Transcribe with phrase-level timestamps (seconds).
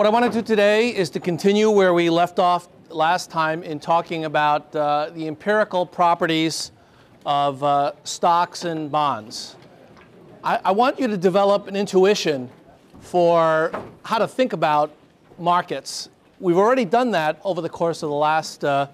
[0.00, 3.62] What I want to do today is to continue where we left off last time
[3.62, 6.72] in talking about uh, the empirical properties
[7.26, 9.56] of uh, stocks and bonds.
[10.42, 12.48] I, I, want you to develop an intuition
[13.00, 13.70] for
[14.02, 14.90] how to think about
[15.38, 16.08] markets.
[16.38, 18.86] We've already done that over the course of the last, uh,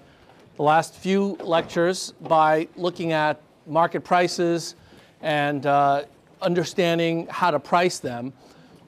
[0.57, 4.75] the last few lectures by looking at market prices
[5.21, 6.03] and uh,
[6.41, 8.33] understanding how to price them.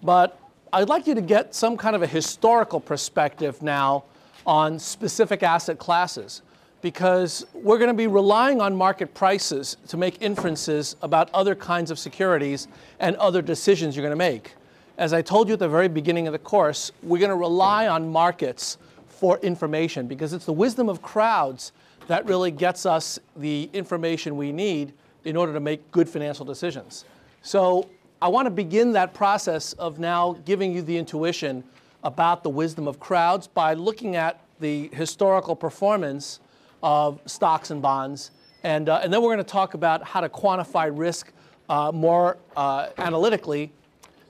[0.03, 0.38] But
[0.71, 4.03] I'd like you to get some kind of a historical perspective now
[4.45, 6.43] on specific asset classes
[6.81, 11.89] because we're going to be relying on market prices to make inferences about other kinds
[11.89, 12.67] of securities
[12.99, 14.53] and other decisions you're going to make.
[14.97, 17.87] As I told you at the very beginning of the course, we're going to rely
[17.87, 18.77] on markets
[19.07, 21.71] for information because it's the wisdom of crowds
[22.07, 24.93] that really gets us the information we need
[25.25, 27.05] in order to make good financial decisions.
[27.41, 27.89] So
[28.21, 31.63] I want to begin that process of now giving you the intuition
[32.03, 36.41] about the wisdom of crowds by looking at the historical performance
[36.83, 38.31] of stocks and bonds.
[38.63, 41.31] And, uh, and then we're going to talk about how to quantify risk
[41.69, 43.71] uh, more uh, analytically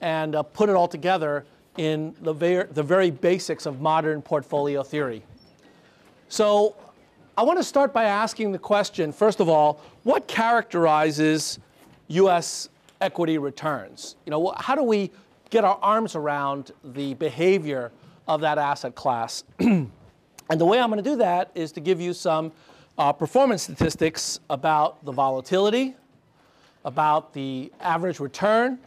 [0.01, 1.45] and uh, put it all together
[1.77, 5.23] in the, ver the very basics of modern portfolio theory.
[6.27, 6.75] So
[7.35, 11.57] I want to start by asking the question, first of all, what characterizes
[12.09, 12.69] US
[13.01, 14.15] equity returns?
[14.25, 15.11] You know, how do we
[15.49, 17.91] get our arms around the behavior
[18.27, 19.43] of that asset class.
[19.59, 19.89] and
[20.49, 22.51] the way I'm going to do that is to give you some
[22.97, 25.95] uh, performance statistics about the volatility,
[26.85, 28.77] about the average return,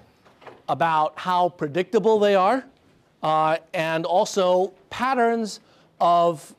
[0.69, 2.65] about how predictable they are,
[3.23, 5.61] uh, and also patterns
[6.01, 6.55] of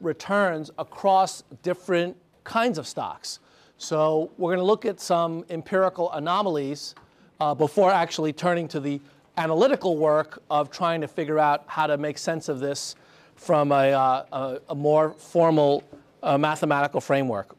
[0.00, 3.38] returns across different kinds of stocks.
[3.78, 6.94] So we're going to look at some empirical anomalies
[7.44, 8.98] uh, before actually turning to the
[9.36, 12.96] analytical work of trying to figure out how to make sense of this
[13.36, 15.84] from a, uh, a, a more formal
[16.22, 17.54] uh, mathematical framework.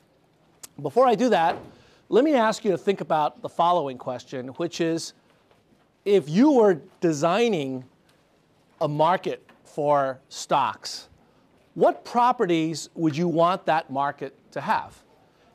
[0.81, 1.55] Before I do that,
[2.09, 5.13] let me ask you to think about the following question, which is
[6.03, 7.83] if you were designing
[8.81, 11.09] a market for stocks,
[11.75, 15.03] what properties would you want that market to have?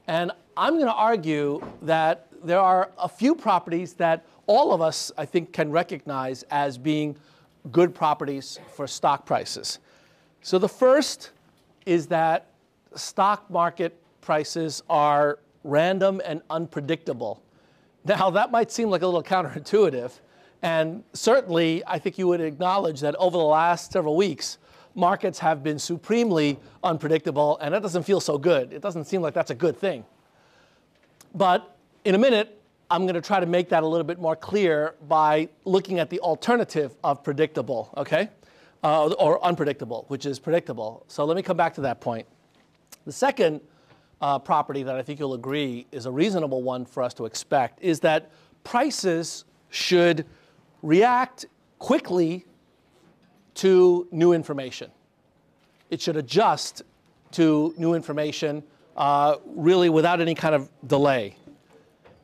[0.07, 5.13] And I'm going to argue that there are a few properties that all of us,
[5.17, 7.17] I think, can recognize as being
[7.71, 9.79] good properties for stock prices.
[10.43, 11.31] So the first
[11.87, 12.47] is that
[12.95, 17.43] stock market prices are random and unpredictable.
[18.05, 20.13] Now, that might seem like a little counterintuitive,
[20.63, 24.59] and certainly I think you would acknowledge that over the last several weeks,
[24.95, 28.73] markets have been supremely unpredictable, and that doesn't feel so good.
[28.73, 30.05] It doesn't seem like that's a good thing.
[31.35, 34.35] But in a minute, I'm going to try to make that a little bit more
[34.35, 38.29] clear by looking at the alternative of predictable, okay?
[38.83, 41.05] Uh, or unpredictable, which is predictable.
[41.07, 42.27] So let me come back to that point.
[43.07, 43.61] The second
[44.21, 47.83] uh, property that I think you'll agree is a reasonable one for us to expect
[47.83, 48.31] is that
[48.65, 50.27] prices should
[50.83, 51.47] react
[51.79, 52.45] quickly
[53.55, 54.91] to new information.
[55.91, 56.83] It should adjust
[57.33, 58.63] to new information
[58.97, 61.37] uh, really without any kind of delay.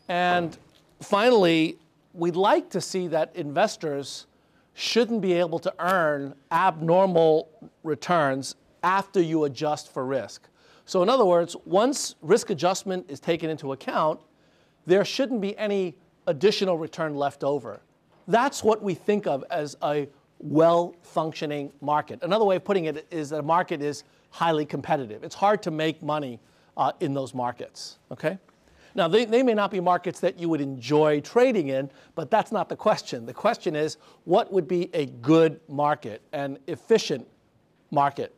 [0.09, 0.57] And
[1.01, 1.79] finally,
[2.15, 4.27] we'd like to see that investors
[4.75, 7.49] shouldn't be able to earn abnormal
[7.83, 10.49] returns after you adjust for risk.
[10.85, 14.21] So in other words, once risk adjustment is taken into account,
[14.87, 15.97] there shouldn't be any
[16.27, 17.81] additional return left over.
[18.29, 20.09] That's what we think of as a
[20.39, 22.21] well-functioning market.
[22.23, 25.25] Another way of putting it is that a market is highly competitive.
[25.25, 26.39] It's hard to make money
[26.77, 28.39] uh, in those markets, okay?
[28.97, 32.51] Now, they, they may not be markets that you would enjoy trading in, but that's
[32.51, 33.27] not the question.
[33.27, 37.29] The question is, what would be a good market, an efficient
[37.91, 38.35] market?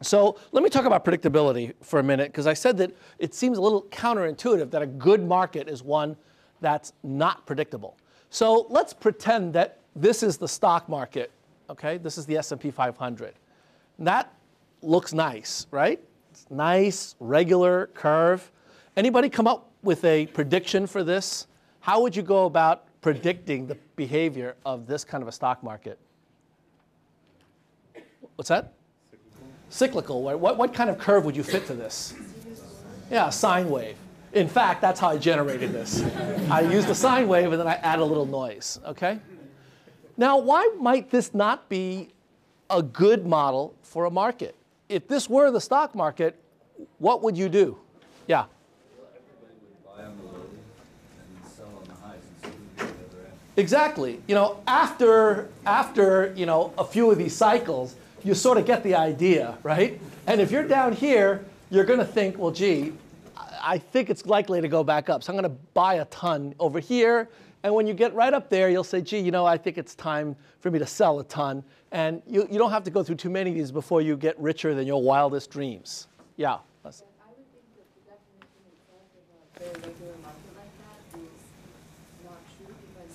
[0.00, 3.58] So let me talk about predictability for a minute, because I said that it seems
[3.58, 6.16] a little counterintuitive that a good market is one
[6.60, 7.96] that's not predictable.
[8.30, 11.32] So let's pretend that this is the stock market,
[11.68, 11.98] okay?
[11.98, 13.34] This is the S&P 500.
[13.98, 14.32] That
[14.80, 16.00] looks nice, right?
[16.30, 18.48] It's nice, regular curve.
[18.96, 21.46] Anybody come up with a prediction for this,
[21.80, 25.98] how would you go about predicting the behavior of this kind of a stock market?
[28.36, 28.72] What's that?
[29.68, 30.22] Cyclical.
[30.22, 32.14] What, what kind of curve would you fit to this?
[33.10, 33.96] Yeah, sine wave.
[34.32, 36.02] In fact, that's how I generated this.
[36.50, 39.18] I used a sine wave and then I add a little noise, okay?
[40.16, 42.08] Now, why might this not be
[42.70, 44.56] a good model for a market?
[44.88, 46.38] If this were the stock market,
[46.98, 47.78] what would you do?
[48.26, 48.44] Yeah.
[53.62, 54.20] Exactly.
[54.26, 57.94] You know, after after you know a few of these cycles,
[58.24, 60.00] you sort of get the idea, right?
[60.26, 62.92] And if you're down here, you're going to think, well, gee,
[63.62, 65.22] I think it's likely to go back up.
[65.22, 67.28] So I'm going to buy a ton over here.
[67.62, 69.94] And when you get right up there, you'll say, gee, you know, I think it's
[69.94, 71.62] time for me to sell a ton.
[71.92, 74.38] And you, you don't have to go through too many of these before you get
[74.40, 76.08] richer than your wildest dreams.
[76.36, 76.58] Yeah.
[76.84, 76.98] I would
[77.54, 81.42] think that the definition itself of a very regular market like that is
[82.26, 83.14] not true because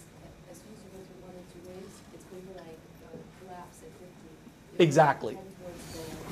[0.50, 3.20] as soon as you go through one or two waves, it's going to like uh,
[3.44, 4.08] collapse at 50.
[4.80, 5.38] Exactly.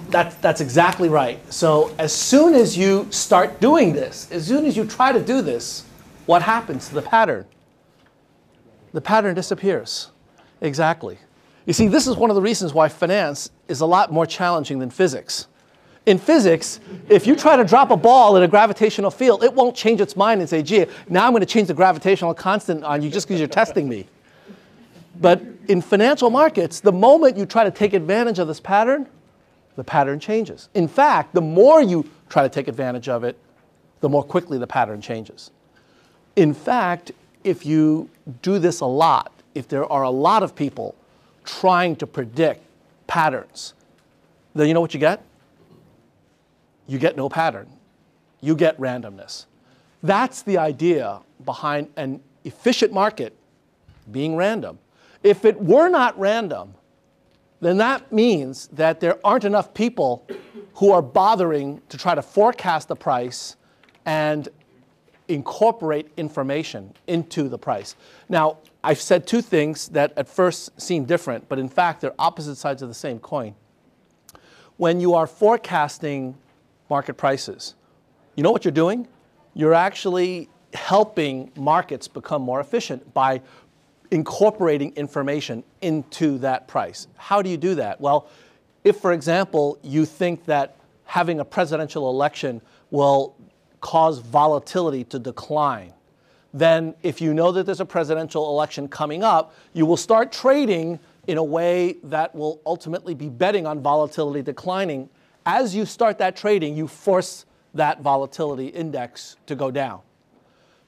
[0.10, 1.40] That's, that's exactly right.
[1.52, 5.42] So as soon as you start doing this, as soon as you try to do
[5.42, 5.86] this,
[6.26, 7.46] what happens to the pattern?
[8.94, 10.12] The pattern disappears.
[10.62, 11.18] Exactly.
[11.66, 14.80] You see, this is one of the reasons why finance is a lot more challenging
[14.80, 15.48] than physics.
[16.06, 19.76] In physics, if you try to drop a ball in a gravitational field, it won't
[19.76, 23.02] change its mind and say, gee, now I'm going to change the gravitational constant on
[23.02, 24.08] you just because you're testing me.
[25.20, 29.08] But in financial markets, the moment you try to take advantage of this pattern,
[29.76, 30.70] the pattern changes.
[30.74, 33.38] In fact, the more you try to take advantage of it,
[34.02, 35.52] the more quickly the pattern changes.
[36.36, 37.12] In fact,
[37.44, 38.10] if you
[38.42, 40.96] do this a lot, if there are a lot of people
[41.44, 42.62] trying to predict
[43.08, 43.74] patterns,
[44.54, 45.22] then you know what you get?
[46.88, 47.68] You get no pattern.
[48.42, 49.46] You get randomness.
[50.04, 53.36] That's the idea behind an efficient market
[54.12, 54.78] being random.
[55.26, 56.76] If it were not random,
[57.60, 60.28] then that means that there aren't enough people
[60.76, 63.56] who are bothering to try to forecast the price
[64.06, 64.48] and
[65.28, 67.96] incorporate information into the price.
[68.30, 72.58] Now, I've said two things that at first seem different, but in fact, they're opposite
[72.58, 73.56] sides of the same coin.
[74.78, 76.38] When you are forecasting
[76.88, 77.74] market prices,
[78.36, 79.08] you know what you're doing?
[79.56, 83.42] You're actually helping markets become more efficient by
[84.16, 87.08] incorporating information into that price.
[87.18, 88.00] How do you do that?
[88.00, 88.30] Well,
[88.86, 93.36] if, for example, you think that having a presidential election will
[93.82, 95.92] cause volatility to decline,
[96.54, 100.98] then if you know that there's a presidential election coming up, you will start trading
[101.28, 105.10] in a way that will ultimately be betting on volatility declining.
[105.46, 110.00] As you start that trading, you force that volatility index to go down.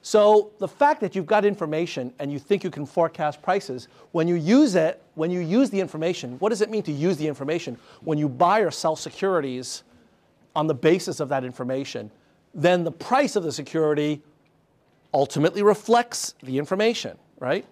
[0.02, 4.28] So the fact that you've got information and you think you can forecast prices, when
[4.28, 7.26] you use it, when you use the information, what does it mean to use the
[7.26, 7.76] information?
[8.02, 9.82] When you buy or sell securities
[10.54, 12.10] on the basis of that information,
[12.54, 14.22] then the price of the security
[15.12, 17.66] ultimately reflects the information, right?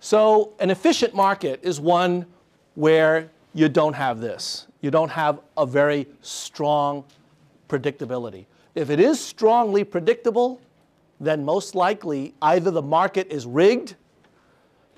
[0.00, 2.26] So an efficient market is one
[2.74, 4.66] where you don't have this.
[4.82, 7.04] You don't have a very strong
[7.68, 8.44] predictability.
[8.74, 10.60] If it is strongly predictable,
[11.20, 13.94] then most likely either the market is rigged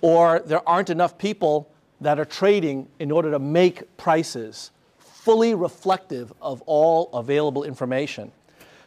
[0.00, 1.70] or there aren't enough people
[2.00, 8.32] that are trading in order to make prices fully reflective of all available information.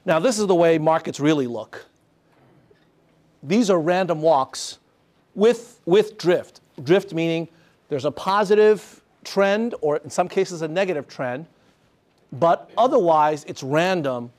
[0.05, 1.85] Now, this is the way markets really look.
[3.43, 4.79] These are random walks
[5.35, 6.61] with, with drift.
[6.83, 7.47] Drift meaning
[7.89, 11.45] there's a positive trend, or in some cases, a negative trend,
[12.31, 14.31] but otherwise it's random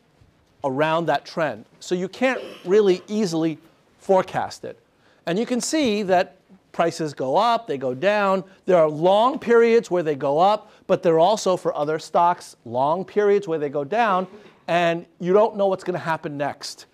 [0.65, 1.65] around that trend.
[1.81, 3.59] So you can't really easily
[3.99, 4.79] forecast it.
[5.27, 6.37] And you can see that
[6.73, 8.43] prices go up, they go down.
[8.67, 12.57] There are long periods where they go up, but there are also for other stocks
[12.65, 14.27] long periods where they go down,
[14.67, 16.87] and you don't know what's going to happen next.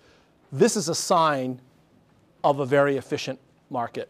[0.51, 1.61] This is a sign
[2.43, 4.09] of a very efficient market.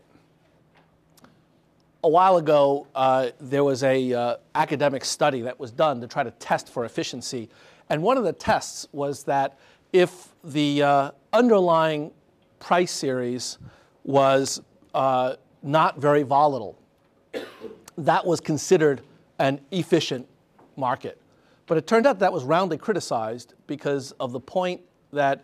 [2.03, 6.23] A while ago, uh, there was a uh, academic study that was done to try
[6.23, 7.49] to test for efficiency
[7.89, 9.57] and one of the tests was that
[9.91, 12.11] if the uh, underlying
[12.59, 13.57] price series
[14.03, 14.61] was
[14.93, 16.77] uh, not very volatile,
[17.97, 19.01] that was considered
[19.39, 20.27] an efficient
[20.75, 21.19] market.
[21.65, 24.81] But it turned out that was roundly criticized because of the point
[25.13, 25.43] that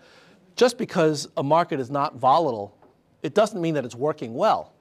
[0.56, 2.76] just because a market is not volatile,
[3.24, 4.74] it doesn't mean that it's working well.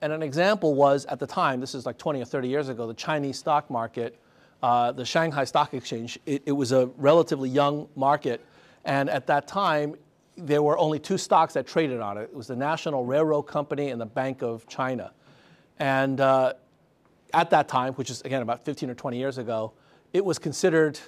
[0.00, 2.86] And an example was at the time, this is like 20 or 30 years ago,
[2.86, 4.16] the Chinese stock market
[4.62, 8.44] uh, the Shanghai Stock Exchange, it, it, was a relatively young market.
[8.84, 9.94] And at that time,
[10.36, 12.22] there were only two stocks that traded on it.
[12.22, 15.12] It was the National Railroad Company and the Bank of China.
[15.78, 16.54] And uh,
[17.34, 19.72] at that time, which is again about 15 or 20 years ago,
[20.12, 20.98] it was considered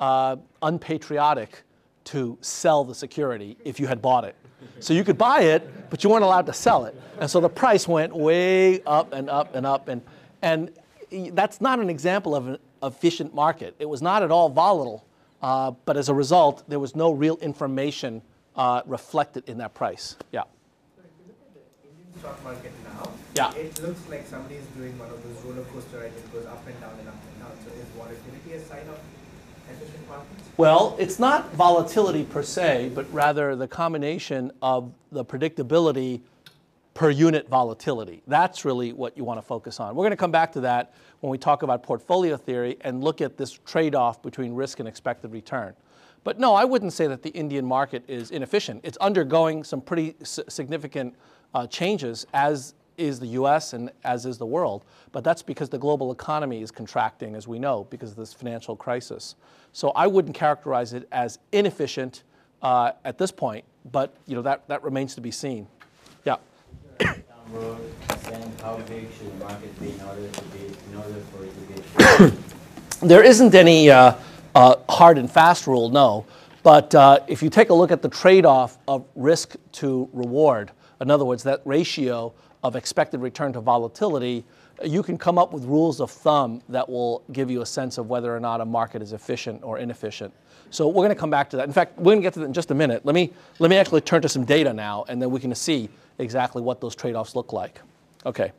[0.00, 1.62] uh, unpatriotic
[2.04, 4.36] to sell the security if you had bought it.
[4.80, 6.94] So you could buy it, but you weren't allowed to sell it.
[7.20, 9.88] And so the price went way up and up and up.
[9.88, 10.02] And,
[10.42, 10.70] and
[11.32, 13.74] that's not an example of an efficient market.
[13.78, 15.04] It was not at all volatile,
[15.42, 18.22] uh, but as a result, there was no real information
[18.56, 20.16] uh, reflected in that price.
[20.32, 20.42] Yeah.
[20.96, 23.52] So if you look at the Indian stock market now, Yeah.
[23.60, 26.16] it looks like somebody is doing one of those roller coaster rides.
[26.16, 27.52] It goes up and down and up and down.
[27.64, 28.98] So is volatility a sign of
[29.68, 30.42] efficient markets?
[30.56, 36.20] Well, it's not volatility per se, but rather the combination of the predictability
[36.94, 38.22] per unit volatility.
[38.28, 39.96] That's really what you want to focus on.
[39.96, 43.20] We're going to come back to that when we talk about portfolio theory and look
[43.20, 45.74] at this trade off between risk and expected return.
[46.22, 48.80] But no, I wouldn't say that the Indian market is inefficient.
[48.84, 51.14] It's undergoing some pretty significant
[51.52, 54.84] uh, changes, as is the US and as is the world.
[55.10, 58.76] But that's because the global economy is contracting, as we know, because of this financial
[58.76, 59.34] crisis.
[59.72, 62.22] So I wouldn't characterize it as inefficient
[62.62, 65.66] uh, at this point, but you know, that, that remains to be seen.
[73.00, 74.14] There isn't any uh,
[74.54, 76.24] uh, hard and fast rule, no.
[76.62, 80.70] But uh, if you take a look at the trade off of risk to reward,
[81.00, 82.32] in other words, that ratio
[82.62, 84.44] of expected return to volatility,
[84.82, 88.08] you can come up with rules of thumb that will give you a sense of
[88.08, 90.32] whether or not a market is efficient or inefficient.
[90.70, 91.66] So we're going to come back to that.
[91.66, 93.04] In fact, we're going to get to that in just a minute.
[93.04, 95.90] Let me, let me actually turn to some data now, and then we can see
[96.18, 97.80] exactly what those trade offs look like.
[98.26, 98.52] Okay.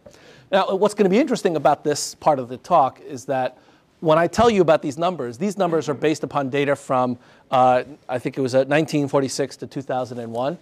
[0.52, 3.58] Now, what's going to be interesting about this part of the talk is that
[4.00, 7.18] when I tell you about these numbers, these numbers are based upon data from,
[7.50, 10.58] uh, I think it was uh, 1946 to 2001.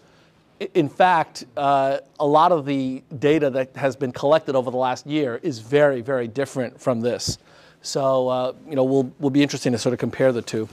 [0.76, 5.06] In fact, uh, a lot of the data that has been collected over the last
[5.06, 7.38] year is very, very different from this.
[7.82, 10.70] So, uh, you know, we'll, will be interesting to sort of compare the two.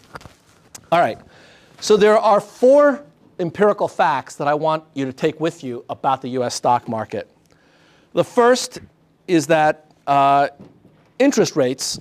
[0.92, 1.18] All right.
[1.80, 3.02] So there are four
[3.40, 7.28] empirical facts that I want you to take with you about the US stock market.
[8.12, 8.80] The first
[9.28, 10.48] is that uh,
[11.18, 11.98] interest rates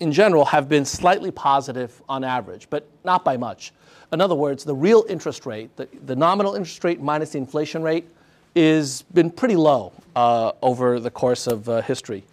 [0.00, 3.72] in general have been slightly positive on average, but not by much.
[4.12, 7.82] In other words, the real interest rate, the, the nominal interest rate minus the inflation
[7.82, 8.08] rate,
[8.56, 12.24] has been pretty low uh, over the course of uh, history.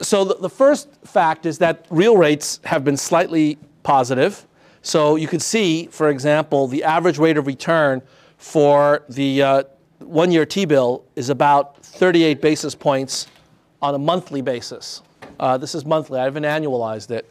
[0.00, 4.46] So the, the first fact is that real rates have been slightly positive.
[4.88, 8.00] So you can see, for example, the average rate of return
[8.38, 9.62] for the uh,
[9.98, 13.26] one-year T-bill is about 38 basis points
[13.82, 15.02] on a monthly basis.
[15.38, 16.18] Uh, this is monthly.
[16.18, 17.30] I haven't annualized it.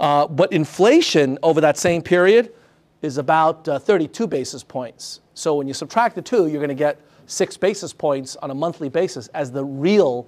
[0.00, 2.52] Uh, but inflation over that same period
[3.00, 5.20] is about uh, 32 basis points.
[5.34, 8.54] So when you subtract the two, you're going to get six basis points on a
[8.56, 10.26] monthly basis as the real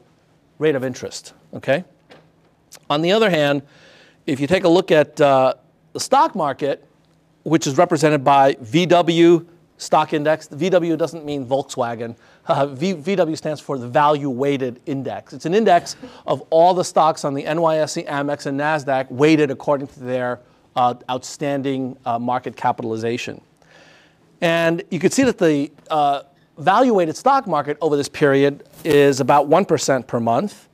[0.60, 1.34] rate of interest.
[1.52, 1.82] Okay.
[2.88, 3.62] On the other hand,
[4.24, 5.54] if you take a look at uh,
[5.92, 6.86] the stock market,
[7.42, 9.46] which is represented by VW
[9.78, 12.14] stock index, the VW doesn't mean Volkswagen.
[12.46, 15.32] Uh, v, VW stands for the value weighted index.
[15.32, 19.88] It's an index of all the stocks on the NYSE, Amex, and NASDAQ weighted according
[19.88, 20.40] to their
[20.76, 23.40] uh, outstanding uh, market capitalization.
[24.40, 26.22] And you can see that the uh,
[26.58, 30.68] value weighted stock market over this period is about 1% per month.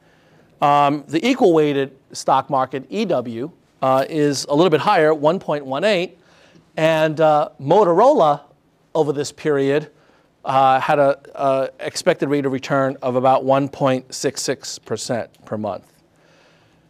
[0.61, 3.53] Um, the equal weighted stock market, EW,
[3.83, 6.13] uh, is a little bit higher, 1.18.
[6.77, 8.43] And uh, Motorola
[8.95, 9.91] over this period
[10.45, 15.93] uh, had an expected rate of return of about 1.66% per month.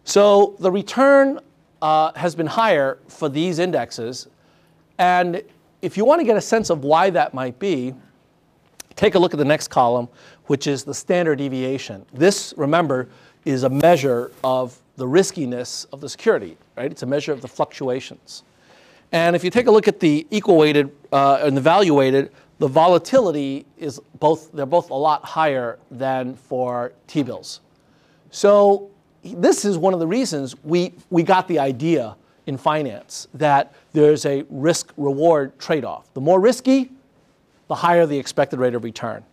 [0.05, 1.41] So the return
[1.83, 4.29] uh, has been higher for these indexes.
[4.99, 5.43] And
[5.83, 7.95] if you want to get a sense of why that might be,
[8.95, 10.09] take a look at the next column,
[10.47, 12.05] which is the standard deviation.
[12.13, 13.09] This, remember,
[13.45, 16.91] is a measure of the riskiness of the security, right?
[16.91, 18.43] It's a measure of the fluctuations.
[19.13, 22.33] And if you take a look at the equal weighted uh, and the value weighted,
[22.59, 27.61] the volatility is both, they're both a lot higher than for T bills.
[28.31, 28.91] So
[29.23, 32.17] this is one of the reasons we, we got the idea
[32.47, 36.13] in finance that there's a risk reward trade off.
[36.15, 36.91] The more risky,
[37.69, 39.25] the higher the expected rate of return.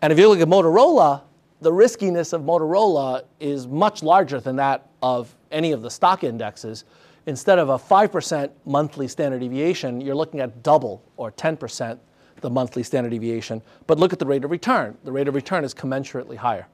[0.00, 1.22] And if you look at Motorola,
[1.60, 6.84] the riskiness of Motorola is much larger than that of any of the stock indexes.
[7.26, 11.98] Instead of a 5% monthly standard deviation, you're looking at double or 10%
[12.40, 13.62] the monthly standard deviation.
[13.86, 14.98] But look at the rate of return.
[15.04, 16.66] The rate of return is commensurately higher.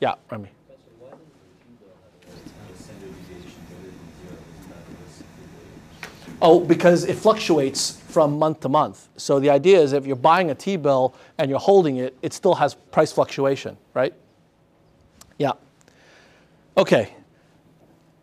[0.00, 0.48] Yeah, Remy.
[6.44, 9.08] Oh, because it fluctuates from month to month.
[9.16, 12.32] So the idea is if you're buying a T bill and you're holding it, it
[12.32, 14.12] still has price fluctuation, right?
[15.38, 15.52] Yeah.
[16.76, 17.14] Okay.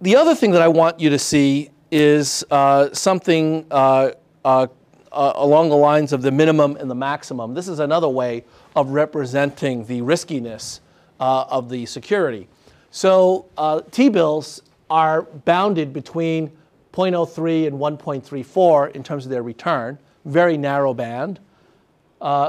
[0.02, 4.12] The other thing that I want you to see is uh, something uh,
[4.46, 4.68] uh,
[5.12, 7.54] uh, along the lines of the minimum and the maximum.
[7.54, 10.82] This is another way of representing the riskiness
[11.20, 12.48] uh, of the security.
[12.92, 16.52] So uh, T-bills are bounded between
[16.94, 21.40] 0.03 and 1.34 in terms of their return, very narrow band.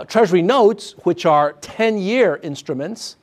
[0.09, 3.17] Treasury notes, which are 10 year instruments,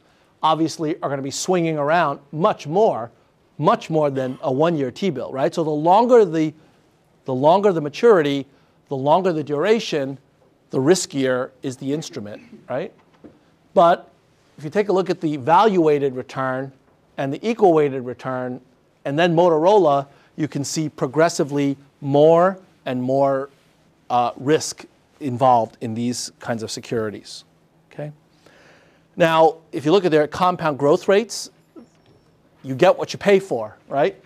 [0.43, 3.11] obviously are going to be swinging around much more,
[3.57, 5.53] much more than a one year T bill, right?
[5.53, 6.53] So the longer the,
[7.25, 8.45] the longer the maturity,
[8.89, 10.17] the longer the duration,
[10.69, 12.93] the riskier is the instrument, right?
[13.73, 14.11] But
[14.57, 16.71] if you take a look at the value weighted return
[17.17, 18.61] and the equal weighted return,
[19.05, 23.49] and then Motorola, you can see progressively more and more
[24.09, 24.85] uh, risk
[25.19, 27.43] involved in these kinds of securities.
[27.91, 28.11] Okay?
[29.15, 31.49] Now, if you look at their compound growth rates,
[32.67, 34.21] you get what you pay for, right?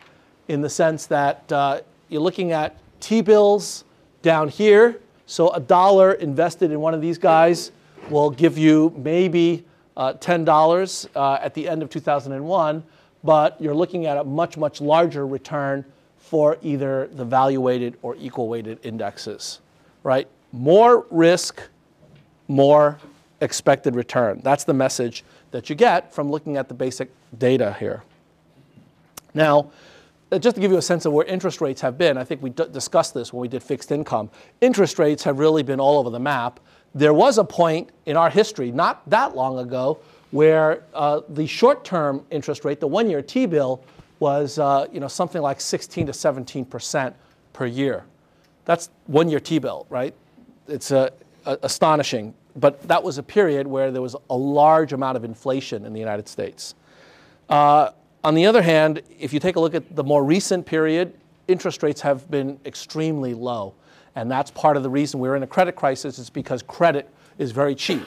[0.47, 3.83] In the sense that uh, you're looking at T bills
[4.21, 4.99] down here.
[5.25, 7.71] So a dollar invested in one of these guys
[8.09, 12.83] will give you maybe uh, $10 uh, at the end of 2001,
[13.23, 15.85] but you're looking at a much, much larger return
[16.17, 19.59] for either the value weighted or equal weighted indexes,
[20.03, 20.27] right?
[20.51, 21.61] more risk,
[22.47, 22.99] more
[23.39, 24.41] expected return.
[24.43, 28.03] That's the message that you get from looking at the basic data here.
[29.33, 29.71] Now,
[30.31, 32.41] uh, just to give you a sense of where interest rates have been, I think
[32.41, 34.29] we discussed this when we did fixed income.
[34.61, 36.59] Interest rates have really been all over the map.
[36.95, 39.99] There was a point in our history, not that long ago,
[40.31, 43.83] where uh, the short-term interest rate, the one-year T-bill,
[44.19, 47.15] was uh, you know, something like 16 to 17 percent
[47.53, 48.05] per year.
[48.65, 50.13] That's one-year T-bill, right?
[50.71, 51.09] it's uh,
[51.45, 52.33] astonishing.
[52.55, 55.99] But that was a period where there was a large amount of inflation in the
[55.99, 56.75] United States.
[57.49, 57.91] Uh,
[58.23, 61.13] on the other hand, if you take a look at the more recent period,
[61.47, 63.73] interest rates have been extremely low.
[64.15, 67.51] And that's part of the reason we're in a credit crisis is because credit is
[67.51, 68.05] very cheap.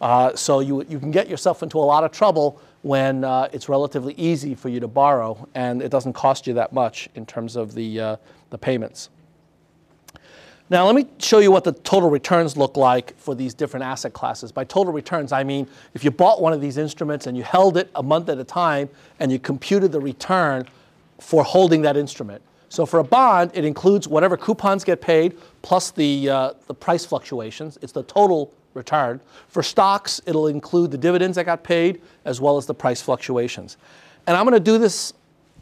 [0.00, 3.68] Uh, so you, you can get yourself into a lot of trouble when uh, it's
[3.68, 7.56] relatively easy for you to borrow and it doesn't cost you that much in terms
[7.56, 8.16] of the, uh,
[8.50, 9.10] the payments.
[10.70, 14.12] Now, let me show you what the total returns look like for these different asset
[14.12, 14.52] classes.
[14.52, 17.78] By total returns, I mean if you bought one of these instruments and you held
[17.78, 20.66] it a month at a time and you computed the return
[21.20, 22.42] for holding that instrument.
[22.68, 27.06] So for a bond, it includes whatever coupons get paid plus the, uh, the price
[27.06, 27.78] fluctuations.
[27.80, 29.20] It's the total return.
[29.48, 33.78] For stocks, it'll include the dividends that got paid as well as the price fluctuations.
[34.26, 35.14] And I'm going to do this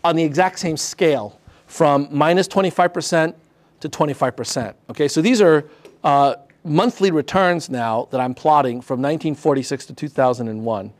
[0.03, 1.39] on the exact same scale
[1.69, 3.35] from minus 25%
[3.89, 4.75] to 25%.
[4.91, 5.65] Okay, so these are
[6.05, 10.93] uh, monthly returns now that I'm plotting from 1946 to 2001.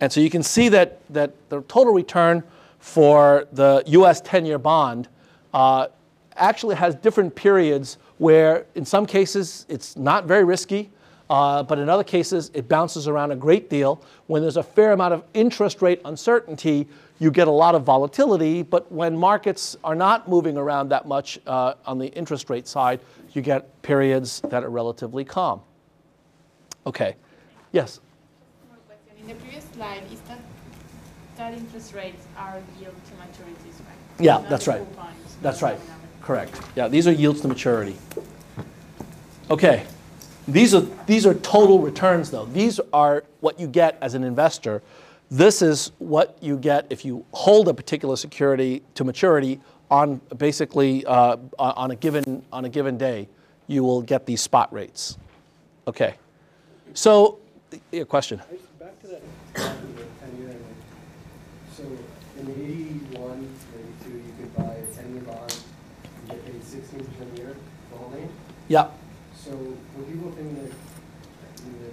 [0.00, 2.42] And so you can see that, that the total return
[2.78, 5.08] for the US 10 year bond
[5.54, 5.88] uh,
[6.36, 10.90] actually has different periods where, in some cases, it's not very risky.
[11.28, 14.00] Uh, but in other cases, it bounces around a great deal.
[14.28, 16.86] When there's a fair amount of interest rate uncertainty,
[17.18, 18.62] you get a lot of volatility.
[18.62, 23.00] But when markets are not moving around that much uh, on the interest rate side,
[23.32, 25.60] you get periods that are relatively calm.
[26.86, 27.16] Okay.
[27.72, 28.00] Yes?
[29.20, 30.40] In the previous slide, is that
[31.36, 33.96] that interest rates are yield to maturities, right?
[34.18, 34.82] Yeah, that's right.
[35.42, 35.78] That's right.
[36.22, 36.58] Correct.
[36.74, 37.96] Yeah, these are yields to maturity.
[39.50, 39.86] Okay.
[40.48, 42.46] These are, these are total returns, though.
[42.46, 44.80] These are what you get as an investor.
[45.30, 49.60] This is what you get if you hold a particular security to maturity
[49.90, 53.28] on basically uh, on, a given, on a given day.
[53.66, 55.18] You will get these spot rates.
[55.88, 56.14] Okay.
[56.94, 57.38] So,
[57.92, 58.40] a question.
[58.78, 59.22] Back to that
[61.76, 61.82] So,
[62.38, 63.48] in the 81,
[64.04, 65.58] 82, you could buy a 10 year bond
[66.20, 67.56] and get paid 16% a year
[67.90, 68.30] for holding
[68.68, 68.90] Yeah.
[69.34, 70.72] So when people think that,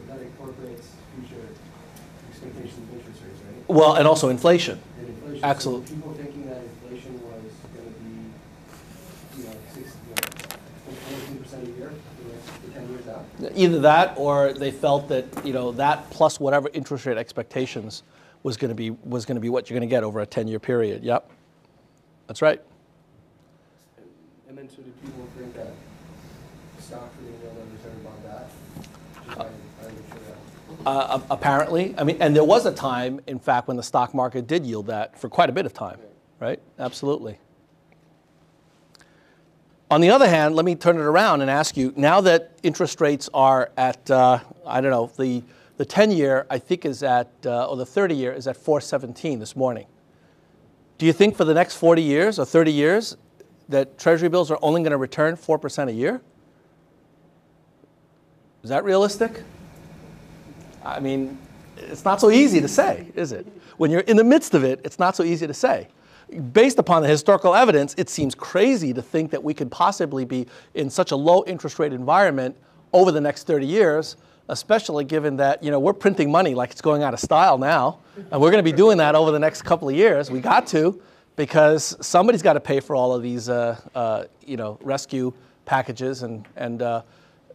[0.08, 1.46] that incorporates future
[2.34, 3.53] expectations of interest rates, right?
[3.67, 4.80] Well, and also inflation.
[4.99, 5.43] And inflation.
[5.43, 5.88] Absolutely.
[5.88, 10.23] So people thinking that inflation was going to be, you know, six, you know,
[11.43, 11.91] 14% a year
[12.45, 13.26] for 10 years out?
[13.56, 18.04] Either that, or they felt that you know that plus whatever interest rate expectations
[18.43, 20.28] was going to be was going to be what you're going to get over a
[20.28, 21.04] 10-year period.
[21.04, 21.30] Yep,
[22.28, 22.62] that's right.
[24.49, 25.73] And, then so do people think that
[26.80, 27.34] stock for the
[30.86, 34.48] Uh, apparently, I mean, and there was a time, in fact, when the stock market
[34.48, 36.00] did yield that for quite a bit of time,
[36.39, 36.60] right?
[36.78, 37.38] Absolutely.
[39.89, 43.00] On the other hand, let me turn it around and ask you now that interest
[43.00, 45.43] rates are at, uh, I don't know, the,
[45.78, 49.39] the 10 year, I think, is at, uh, or the 30 year is at 417
[49.39, 49.86] this morning.
[50.98, 53.17] Do Do you think for the next 40 years or 30 years
[53.69, 56.22] that treasury bills are only going to return 4% a year?
[58.63, 59.43] Is that realistic?
[60.86, 61.38] I mean,
[61.78, 63.48] it's not so easy to say, is it?
[63.78, 65.88] When you're in the midst of it, it's not so easy to say.
[66.52, 70.48] Based upon the historical evidence, it seems crazy to think that we could possibly be
[70.74, 72.56] in such a low interest rate environment
[72.91, 74.15] over the next 30 years,
[74.50, 78.00] especially given that you know we're printing money like it's going out of style now,
[78.32, 80.30] and we're going to be doing that over the next couple of years.
[80.30, 81.02] We got to,
[81.36, 85.34] because somebody's got to pay for all of these uh, uh, you know rescue
[85.65, 86.82] packages and and.
[86.82, 87.02] Uh,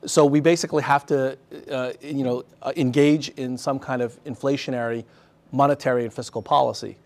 [0.07, 1.37] so we basically have to,
[1.71, 5.05] uh, you know, uh, engage in some kind of inflationary,
[5.53, 6.97] monetary and fiscal policy.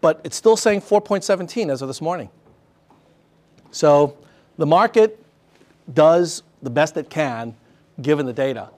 [0.00, 2.30] But it's still saying 4.17 as of this morning.
[3.70, 4.16] So
[4.56, 5.22] the market
[5.92, 7.54] does the best it can
[8.00, 8.70] given the data,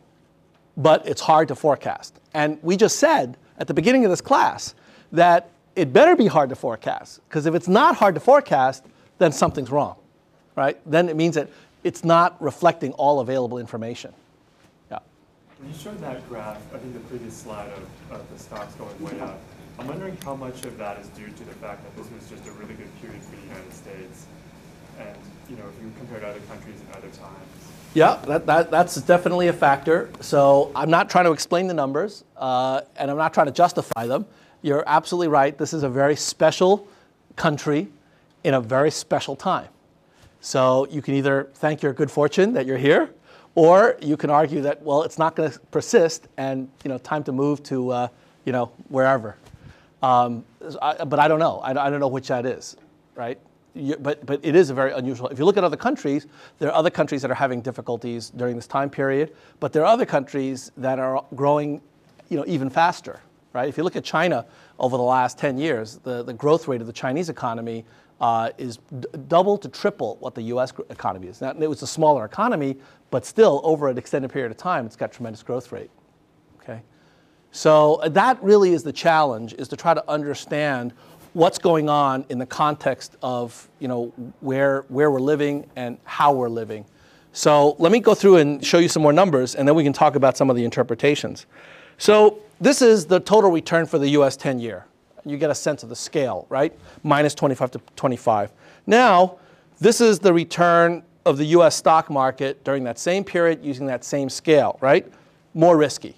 [0.76, 2.18] but it's hard to forecast.
[2.32, 4.74] And we just said at the beginning of this class
[5.12, 8.84] that it better be hard to forecast, because if it's not hard to forecast,
[9.18, 9.96] then something's wrong,
[10.56, 10.78] right?
[10.90, 11.48] Then it means that
[11.84, 14.12] it's not reflecting all available information.
[14.90, 14.98] Yeah.
[15.58, 19.02] When you showed that graph, I think the previous slide of, of the stocks going
[19.02, 19.38] way up,
[19.78, 22.46] I'm wondering how much of that is due to the fact that this was just
[22.46, 24.26] a really good period for the United States,
[24.98, 25.16] and
[25.48, 27.70] you know if you compare to other countries and other times.
[27.94, 30.10] Yeah, that, that, that's definitely a factor.
[30.20, 34.06] So I'm not trying to explain the numbers, uh, and I'm not trying to justify
[34.06, 34.26] them.
[34.62, 35.56] You're absolutely right.
[35.56, 36.86] This is a very special
[37.34, 37.88] country
[38.44, 39.68] in a very special time.
[40.40, 43.10] So you can either thank your good fortune that you're here,
[43.54, 47.22] or you can argue that well, it's not going to persist, and you know, time
[47.24, 48.08] to move to uh,
[48.44, 49.36] you know wherever.
[50.02, 50.44] Um,
[50.80, 51.58] I, but I don't know.
[51.58, 52.74] I, I, don't know which that is,
[53.14, 53.38] right?
[53.74, 55.28] You, but but it is a very unusual.
[55.28, 56.26] If you look at other countries,
[56.58, 59.92] there are other countries that are having difficulties during this time period, but there are
[59.92, 61.82] other countries that are growing,
[62.30, 63.20] you know, even faster,
[63.52, 63.68] right?
[63.68, 64.46] If you look at China
[64.78, 67.84] over the last 10 years, the, the growth rate of the Chinese economy
[68.20, 68.78] uh, is
[69.28, 70.72] double to triple what the U.S.
[70.90, 71.40] economy is.
[71.40, 72.76] Now, it was a smaller economy,
[73.10, 75.90] but still, over an extended period of time, it's got tremendous growth rate.
[76.62, 76.82] Okay,
[77.50, 80.92] so uh, that really is the challenge: is to try to understand
[81.32, 86.32] what's going on in the context of you know where where we're living and how
[86.32, 86.84] we're living.
[87.32, 89.92] So let me go through and show you some more numbers, and then we can
[89.92, 91.46] talk about some of the interpretations.
[91.96, 94.36] So this is the total return for the U.S.
[94.36, 94.84] 10-year
[95.24, 96.76] you get a sense of the scale, right?
[97.02, 98.52] Minus 25 to 25.
[98.86, 99.36] Now,
[99.78, 104.04] this is the return of the US stock market during that same period using that
[104.04, 105.10] same scale, right?
[105.54, 106.14] More risky.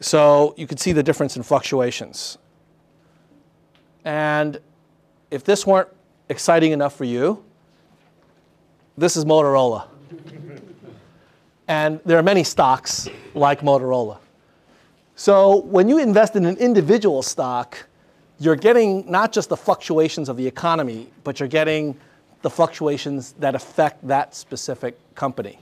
[0.00, 2.38] So you can see the difference in fluctuations.
[4.04, 4.60] And
[5.30, 5.88] if this weren't
[6.28, 7.44] exciting enough for you,
[8.96, 9.86] this is Motorola.
[11.68, 14.18] and there are many stocks like Motorola.
[15.16, 17.87] So when you invest in an individual stock,
[18.38, 21.96] you're getting not just the fluctuations of the economy, but you're getting
[22.42, 25.58] the fluctuations that affect that specific company.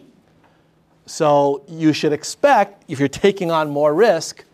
[1.06, 4.44] So you should expect, if you're taking on more risk,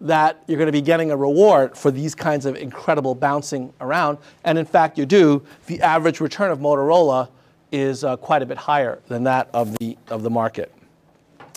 [0.00, 4.18] that you're going to be getting a reward for these kinds of incredible bouncing around.
[4.44, 5.42] And in fact, you do.
[5.66, 7.30] The average return of Motorola
[7.72, 10.72] is uh, quite a bit higher than that of the, of the market.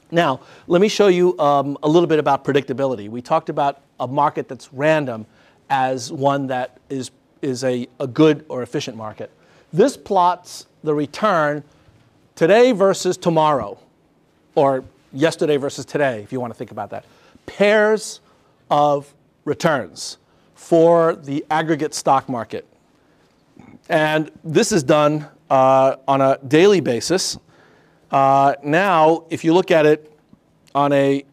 [0.10, 3.10] Now, let me show you um, a little bit about predictability.
[3.10, 5.28] We talked about a market that's random
[5.70, 9.32] as one that is, is a, a good or efficient market.
[9.72, 11.64] This plots the return
[12.36, 13.78] today versus tomorrow,
[14.56, 17.06] or yesterday versus today, if you want to think about that.
[17.46, 18.22] Pairs
[18.72, 19.14] of
[19.46, 20.18] returns
[20.56, 22.66] for the aggregate stock market.
[23.90, 27.38] And this is done uh, on a daily basis.
[28.12, 30.12] Uh, now, if you look at it
[30.74, 31.24] on a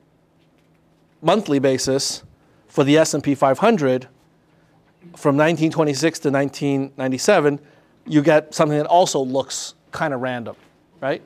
[1.23, 2.23] monthly basis
[2.69, 4.09] for the S&P 500,
[5.17, 7.61] from 1926 to 1997,
[8.07, 10.57] you get something that also looks kind of random,
[11.01, 11.23] right?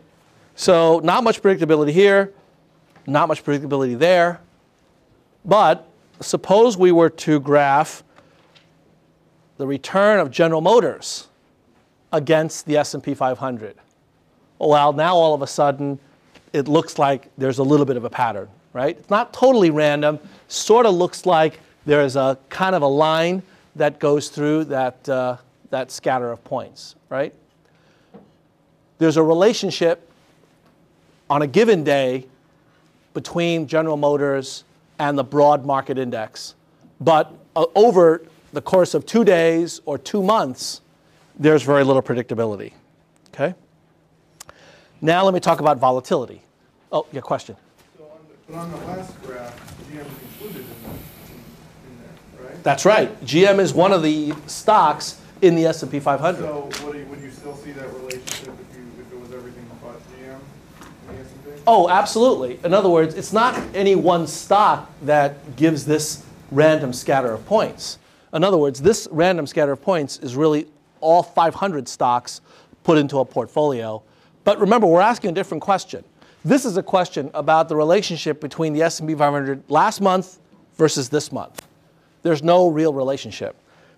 [0.55, 2.33] So not much predictability here,
[3.07, 4.41] not much predictability there.
[5.45, 5.89] But
[6.21, 8.03] suppose we were to graph
[9.57, 11.29] the return of General Motors
[12.13, 13.77] against the S&P 500.
[14.59, 15.99] Well, now all of a sudden
[16.53, 18.97] it looks like there's a little bit of a pattern, right?
[18.99, 23.43] It's not totally random, sort of looks like there's a kind of a line
[23.77, 25.37] that goes through that, uh,
[25.71, 27.35] that scatter of points, right?
[28.99, 30.11] There's a relationship
[31.29, 32.27] on a given day
[33.15, 34.65] between General Motors
[34.99, 36.55] and the broad market index.
[37.01, 40.81] But uh, over the course of two days or two months,
[41.39, 42.73] there's very little predictability.
[43.33, 43.55] Okay?
[45.01, 46.43] Now let me talk about volatility.
[46.93, 47.57] Oh, your question.
[47.97, 49.57] So on the, on the last graph,
[49.91, 50.91] GM included in,
[51.31, 51.41] in,
[51.87, 51.99] in
[52.37, 52.50] there, right?
[52.63, 53.19] That's right.
[53.25, 56.39] GM is one of the stocks in the S&P 500.
[56.39, 59.65] So would you, would you still see that relationship if you, if it was everything
[59.83, 60.39] but GM
[61.09, 61.63] in the S&P?
[61.67, 62.61] Oh, absolutely.
[62.65, 67.99] In other words, it's not any one stock that gives this random scatter of points.
[68.33, 70.67] In other words, this random scatter of points is really
[71.01, 72.41] all 500 stocks
[72.85, 74.03] put into a portfolio.
[74.45, 76.05] But remember, we're asking a different question.
[76.45, 80.39] This is a question about the relationship between the S&P 500 last month
[80.77, 81.67] versus this month.
[82.23, 83.57] There's no real relationship.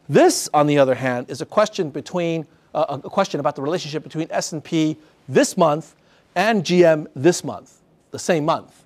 [0.09, 4.03] This, on the other hand, is a question between uh, a question about the relationship
[4.03, 4.97] between S&P
[5.29, 5.95] this month
[6.35, 7.81] and GM this month,
[8.11, 8.85] the same month.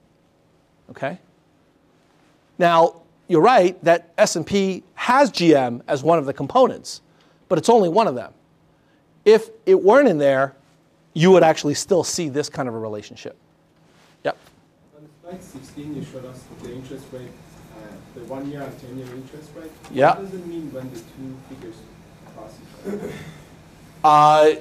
[0.91, 1.19] Okay?
[2.59, 7.01] Now, you're right that S&P has GM as one of the components,
[7.49, 8.33] but it's only one of them.
[9.25, 10.55] If it weren't in there,
[11.15, 13.37] you would actually still see this kind of a relationship.
[14.25, 14.37] Yep.
[14.97, 17.31] On slide 16, you showed us the interest rate,
[18.17, 19.71] the one year and 10 year interest rate.
[19.93, 20.17] Yeah.
[20.17, 21.77] What does it mean when the two figures
[22.35, 23.13] cross each other?
[24.03, 24.55] Uh,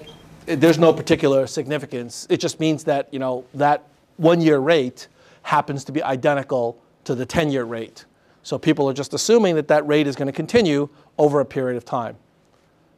[0.45, 2.27] there's no particular significance.
[2.29, 3.87] It just means that you know that
[4.17, 5.07] one-year rate
[5.43, 8.05] happens to be identical to the 10-year rate.
[8.43, 11.77] So people are just assuming that that rate is going to continue over a period
[11.77, 12.17] of time.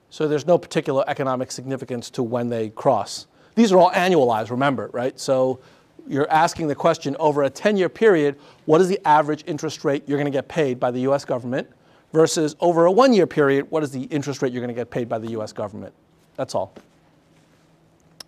[0.09, 3.27] So there's no particular economic significance to when they cross.
[3.55, 5.19] These are all annualized, remember, right?
[5.19, 5.59] So
[6.07, 10.17] you're asking the question over a 10-year period, what is the average interest rate you're
[10.17, 11.25] going to get paid by the U.S.
[11.25, 11.67] government
[12.13, 15.09] versus over a one-year period, what is the interest rate you're going to get paid
[15.09, 15.51] by the U.S.
[15.51, 15.93] government?
[16.35, 16.73] That's all.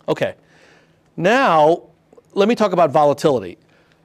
[0.07, 0.35] Okay.
[1.15, 1.83] Now,
[2.33, 3.57] let me talk about volatility.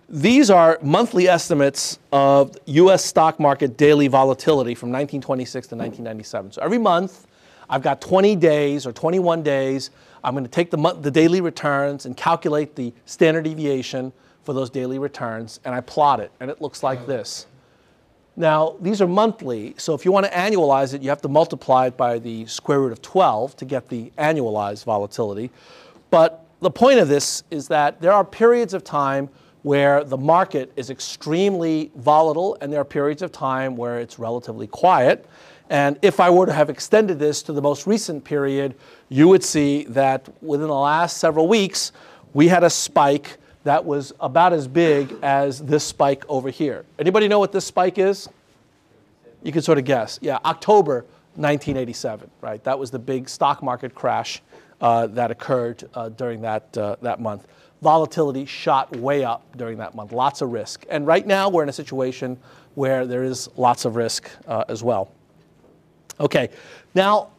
[0.09, 6.53] These are monthly estimates of US stock market daily volatility from 1926 to 1997.
[6.53, 7.27] So every month,
[7.69, 9.91] I've got 20 days or 21 days.
[10.25, 14.55] I'm going to take the, month, the daily returns and calculate the standard deviation for
[14.55, 17.47] those daily returns, and I plot it, and it looks like this.
[18.37, 21.87] Now, these are monthly, so if you want to annualize it, you have to multiply
[21.87, 25.51] it by the square root of 12 to get the annualized volatility.
[26.11, 29.29] But the point of this is that there are periods of time
[29.63, 34.67] where the market is extremely volatile, and there are periods of time where it's relatively
[34.67, 35.27] quiet.
[35.71, 38.75] And if I were to have extended this to the most recent period,
[39.09, 41.93] you would see that within the last several weeks,
[42.35, 46.85] we had a spike that was about as big as this spike over here.
[46.99, 48.29] Anybody know what this spike is?
[49.43, 50.19] You can sort of guess.
[50.21, 52.63] Yeah, October 1987, right?
[52.65, 54.43] That was the big stock market crash
[54.81, 57.47] uh, that occurred uh, during that, uh, that month.
[57.83, 60.85] Volatility shot way up during that month, lots of risk.
[60.91, 62.39] And right now, we're in a situation
[62.75, 65.11] where there is lots of risk uh, as well.
[66.21, 66.51] Okay,
[66.95, 67.31] now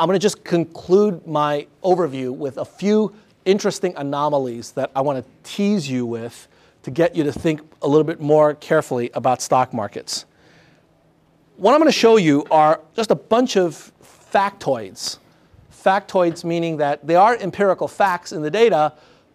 [0.00, 5.24] I'm going to just conclude my overview with a few interesting anomalies that I want
[5.24, 6.48] to tease you with
[6.82, 10.24] to get you to think a little bit more carefully about stock markets.
[11.56, 13.92] What I'm going to show you are just a bunch of
[14.32, 15.18] factoids.
[15.72, 18.92] Factoids meaning that they are empirical facts in the data,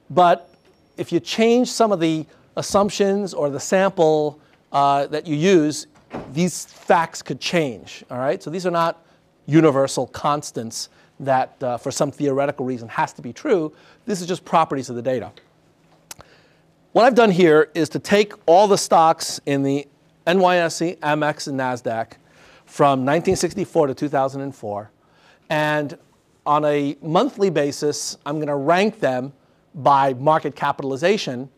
[0.09, 0.49] but
[0.97, 2.25] if you change some of the
[2.57, 4.39] assumptions or the sample
[4.71, 5.87] uh, that you use,
[6.33, 8.03] these facts could change.
[8.09, 9.05] All right, so these are not
[9.45, 13.73] universal constants that, uh, for some theoretical reason, has to be true.
[14.05, 15.31] This is just properties of the data.
[16.91, 19.87] What I've done here is to take all the stocks in the
[20.27, 22.13] NYSE, Amex, and NASDAQ
[22.65, 24.91] from 1964 to 2004,
[25.49, 25.97] and
[26.45, 29.33] on a monthly basis, I'm going to rank them
[29.75, 31.49] by market capitalization,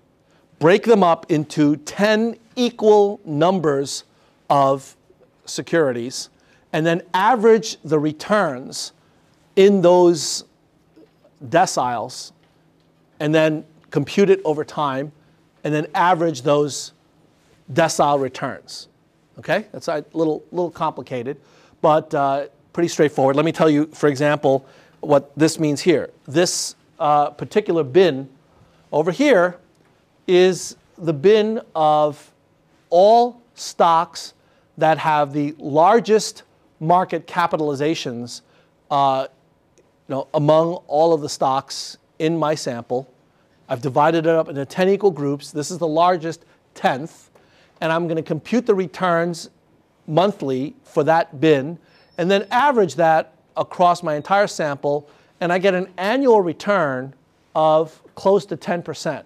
[0.59, 4.03] break them up into 10 equal numbers
[4.49, 4.95] of
[5.45, 6.29] securities,
[6.73, 8.91] and then average the returns
[9.55, 10.43] in those
[11.47, 12.31] deciles,
[13.19, 15.11] and then compute it over time,
[15.63, 16.93] and then average those
[17.71, 18.87] decile returns.
[19.39, 21.37] Okay, that's a little, little complicated,
[21.81, 23.35] but uh, pretty straightforward.
[23.35, 24.65] Let me tell you, for example,
[25.01, 26.09] what this means here.
[26.25, 28.29] This uh, particular bin
[28.91, 29.57] over here
[30.27, 32.31] is the bin of
[32.89, 34.33] all stocks
[34.77, 36.43] that have the largest
[36.79, 38.41] market capitalizations
[38.91, 39.27] uh,
[40.07, 43.09] you know, among all of the stocks in my sample.
[43.67, 45.51] I've divided it up into 10 equal groups.
[45.51, 47.29] This is the largest 10th.
[47.81, 49.49] And I'm going to compute the returns
[50.07, 51.79] monthly for that bin
[52.17, 55.09] and then average that across my entire sample.
[55.41, 57.13] And I get an annual return
[57.55, 59.23] of close to 10%.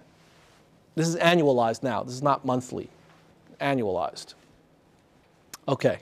[0.94, 2.02] This is annualized now.
[2.02, 2.88] This is not monthly,
[3.60, 4.34] annualized.
[5.70, 6.00] Okay.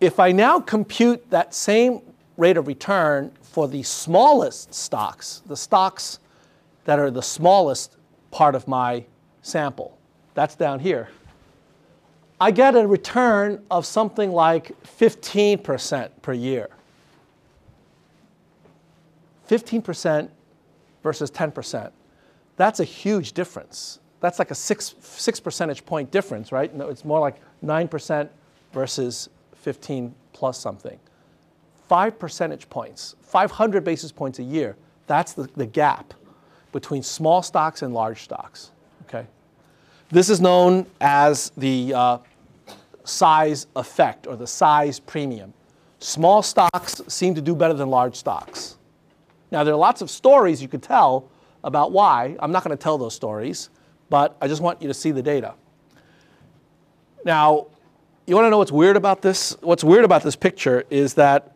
[0.00, 2.00] If I now compute that same
[2.36, 6.18] rate of return for the smallest stocks, the stocks
[6.86, 7.96] that are the smallest
[8.32, 9.04] part of my
[9.42, 9.96] sample,
[10.34, 11.08] that's down here.
[12.40, 16.68] I get a return of something like 15% per year.
[19.48, 20.28] 15%
[21.04, 21.92] versus 10%.
[22.56, 24.00] That's a huge difference.
[24.20, 26.74] That's like a six, six percentage point difference, right?
[26.74, 28.28] No, it's more like 9%
[28.72, 30.98] versus 15 plus something.
[31.88, 34.76] Five percentage points, 500 basis points a year.
[35.06, 36.14] That's the, the gap
[36.72, 38.70] between small stocks and large stocks.
[39.06, 39.26] Okay?
[40.10, 42.18] This is known as the uh,
[43.04, 45.52] size effect or the size premium.
[46.00, 48.76] Small stocks seem to do better than large stocks.
[49.50, 51.30] Now, there are lots of stories you could tell
[51.62, 52.36] about why.
[52.40, 53.70] I'm not going to tell those stories,
[54.10, 55.54] but I just want you to see the data.
[57.24, 57.66] Now,
[58.26, 59.56] you want to know what's weird about this?
[59.60, 61.54] What's weird about this picture is that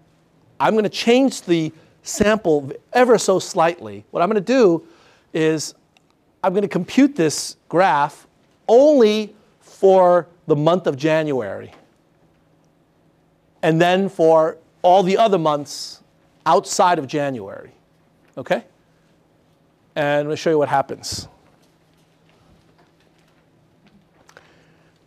[0.61, 4.05] I'm going to change the sample ever so slightly.
[4.11, 4.87] What I'm going to do
[5.33, 5.75] is
[6.43, 8.27] I'm going to compute this graph
[8.67, 11.73] only for the month of January
[13.63, 16.03] and then for all the other months
[16.47, 17.73] outside of January.
[18.37, 18.65] Okay?
[19.95, 21.29] And I'm going to show you what happens.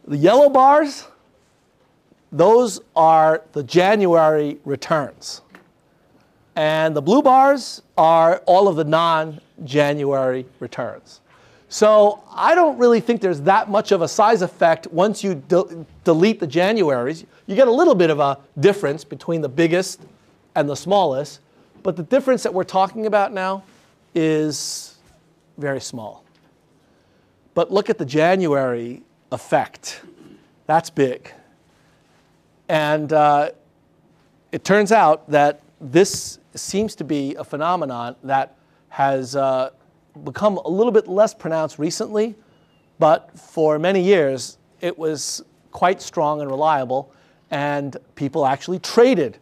[0.08, 1.08] The yellow bars,
[2.32, 5.42] those are the January returns.
[6.56, 11.22] And the blue bars are all of the non January returns.
[11.70, 15.86] So I don't really think there's that much of a size effect once you de-
[16.04, 17.26] delete the Januaries.
[17.48, 20.02] You get a little bit of a difference between the biggest
[20.56, 21.40] and the smallest,
[21.82, 23.64] but the difference that we're talking about now
[24.14, 24.98] is
[25.58, 26.26] very small.
[27.54, 29.02] But look at the January
[29.32, 30.02] effect.
[30.68, 31.32] That's big.
[32.70, 33.52] And uh,
[34.52, 38.56] it turns out that this seems to be a phenomenon that
[38.90, 39.72] has uh,
[40.24, 42.36] become a little bit less pronounced recently,
[43.00, 47.14] but for many years it was quite strong and reliable,
[47.50, 49.38] and people actually traded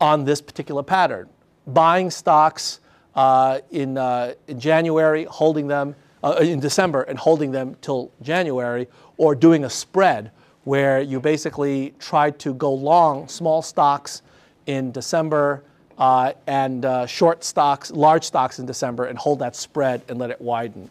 [0.00, 1.28] on this particular pattern,
[1.66, 2.80] buying stocks
[3.14, 5.94] uh, in, uh, in January, holding them
[6.26, 10.30] uh, in December, and holding them till January, or doing a spread
[10.64, 14.22] where you basically try to go long small stocks
[14.66, 15.62] in December
[15.98, 20.30] uh, and uh, short stocks, large stocks in December, and hold that spread and let
[20.30, 20.90] it widen.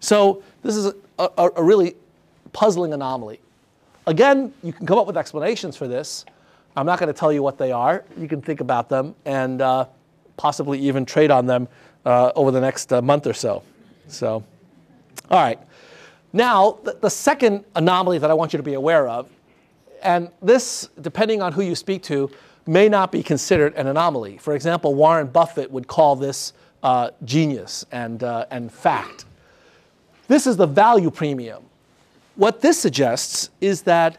[0.00, 0.94] So this is a,
[1.38, 1.94] a, a really
[2.52, 3.40] puzzling anomaly.
[4.06, 6.24] Again, you can come up with explanations for this.
[6.76, 8.04] I'm not going to tell you what they are.
[8.18, 9.86] You can think about them and uh,
[10.36, 11.68] possibly even trade on them
[12.04, 13.62] uh, over the next uh, month or so.
[14.08, 14.42] So,
[15.30, 15.58] all right.
[16.32, 19.28] Now, the, second anomaly that I want you to be aware of,
[20.02, 22.28] and this, depending on who you speak to,
[22.66, 24.38] may not be considered an anomaly.
[24.38, 29.26] For example, Warren Buffett would call this uh, genius and, uh, and fact.
[30.26, 31.62] This is the value premium.
[32.36, 34.18] What this suggests is that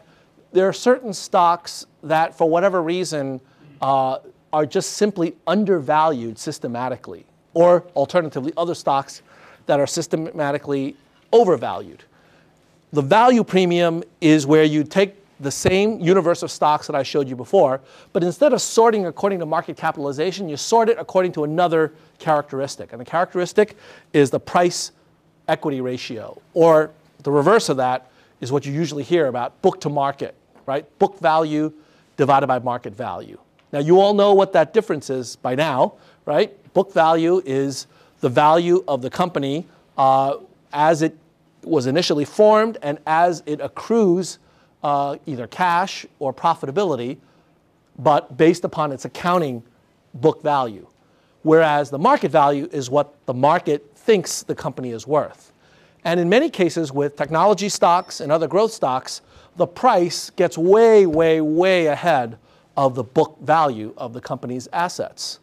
[0.52, 3.40] there are certain stocks that, for whatever reason,
[3.82, 4.18] uh,
[4.52, 9.20] are just simply undervalued systematically, or alternatively, other stocks
[9.66, 10.96] that are systematically
[11.32, 12.04] overvalued.
[12.92, 17.28] The value premium is where you take the same universe of stocks that I showed
[17.28, 17.80] you before,
[18.12, 22.92] but instead of sorting according to market capitalization, you sort it according to another characteristic.
[22.92, 23.76] And the characteristic
[24.14, 24.92] is the price
[25.46, 26.90] equity ratio, or
[27.22, 30.86] the reverse of that is what you usually hear about book to market, right?
[30.98, 31.72] Book value
[32.16, 33.38] divided by market value.
[33.72, 36.72] Now, you all know what that difference is by now, right?
[36.72, 37.86] Book value is
[38.20, 39.66] the value of the company
[39.98, 40.36] uh,
[40.72, 41.16] as it
[41.62, 44.38] was initially formed and as it accrues
[44.82, 47.18] uh, either cash or profitability,
[47.98, 49.62] but based upon its accounting
[50.14, 50.86] book value.
[51.42, 55.52] Whereas the market value is what the market thinks the company is worth.
[56.04, 59.22] And in many cases, with technology stocks and other growth stocks,
[59.56, 62.38] the price gets way, way, way ahead
[62.76, 65.40] of the book value of the company's assets.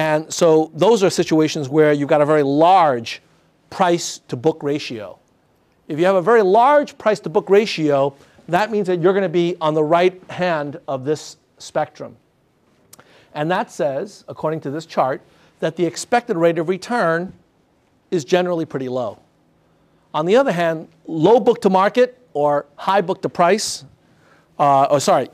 [0.00, 3.20] And so those are situations where you've got a very large
[3.68, 5.18] price to book ratio.
[5.88, 8.14] If you have a very large price to book ratio,
[8.48, 12.16] that means that you're going to be on the right hand of this spectrum.
[13.34, 15.20] And that says, according to this chart,
[15.58, 17.34] that the expected rate of return
[18.10, 19.18] is generally pretty low.
[20.14, 23.84] On the other hand, low book to market or high book to price,
[24.58, 25.28] uh, oh, sorry,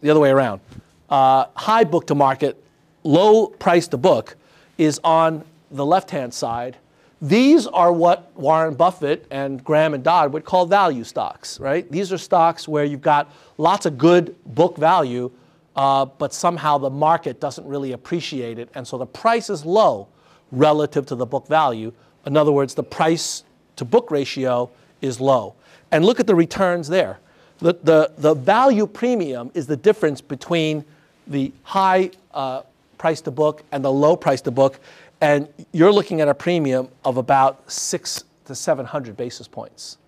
[0.00, 0.60] the other way around.
[1.08, 2.58] Uh, high book to market,
[3.04, 4.36] low price to book
[4.78, 6.76] is on the left hand side,
[7.20, 11.88] these are what Warren Buffett and Graham and Dodd would call value stocks, right?
[11.90, 15.30] These are stocks where you've got lots of good book value,
[15.76, 20.08] uh, but somehow the market doesn't really appreciate it, and so the price is low
[20.50, 21.92] relative to the book value.
[22.26, 23.44] In other words, the price
[23.76, 24.68] to book ratio
[25.00, 25.54] is low.
[25.92, 27.20] And look at the returns there.
[27.58, 30.84] The, the, the value premium is the difference between
[31.28, 32.62] the high uh,
[33.02, 34.78] price to book and the low price to book,
[35.20, 39.98] and you're looking at a premium of about six to 700 basis points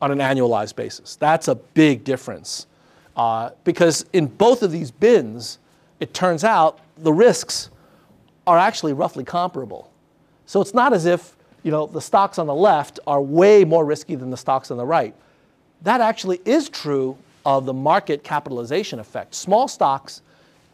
[0.00, 1.16] on an annualized basis.
[1.16, 2.68] That's a big difference.
[3.16, 5.58] Uh, because in both of these bins,
[5.98, 7.68] it turns out the risks
[8.46, 9.90] are actually roughly comparable.
[10.46, 13.84] So it's not as if you know, the stocks on the left are way more
[13.84, 15.16] risky than the stocks on the right.
[15.82, 19.34] That actually is true of the market capitalization effect.
[19.34, 20.22] Small stocks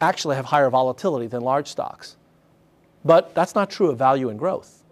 [0.00, 2.16] actually have higher volatility than large stocks.
[3.04, 4.82] But that's not true of value and growth.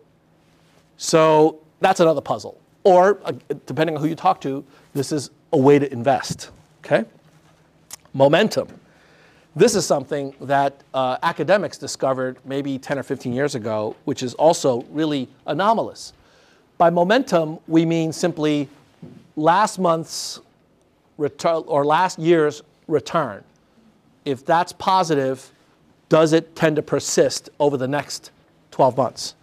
[0.97, 2.59] So that's another puzzle.
[2.85, 3.33] Or, uh,
[3.67, 6.51] depending on who you talk to, this is a way to invest.
[6.85, 7.05] Okay?
[8.13, 8.69] Momentum.
[9.57, 14.35] This is something that uh, academics discovered maybe 10 or 15 years ago, which is
[14.35, 16.13] also really anomalous.
[16.77, 18.69] By momentum, we mean simply
[19.37, 20.41] last month's
[21.19, 23.45] return or last year's return.
[24.25, 25.53] If that's positive,
[26.09, 28.31] does it tend to persist over the next
[28.71, 29.35] 12 months?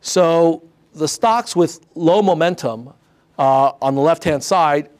[0.00, 0.62] So
[0.94, 2.92] the stocks with low momentum
[3.38, 4.90] uh, on the left hand side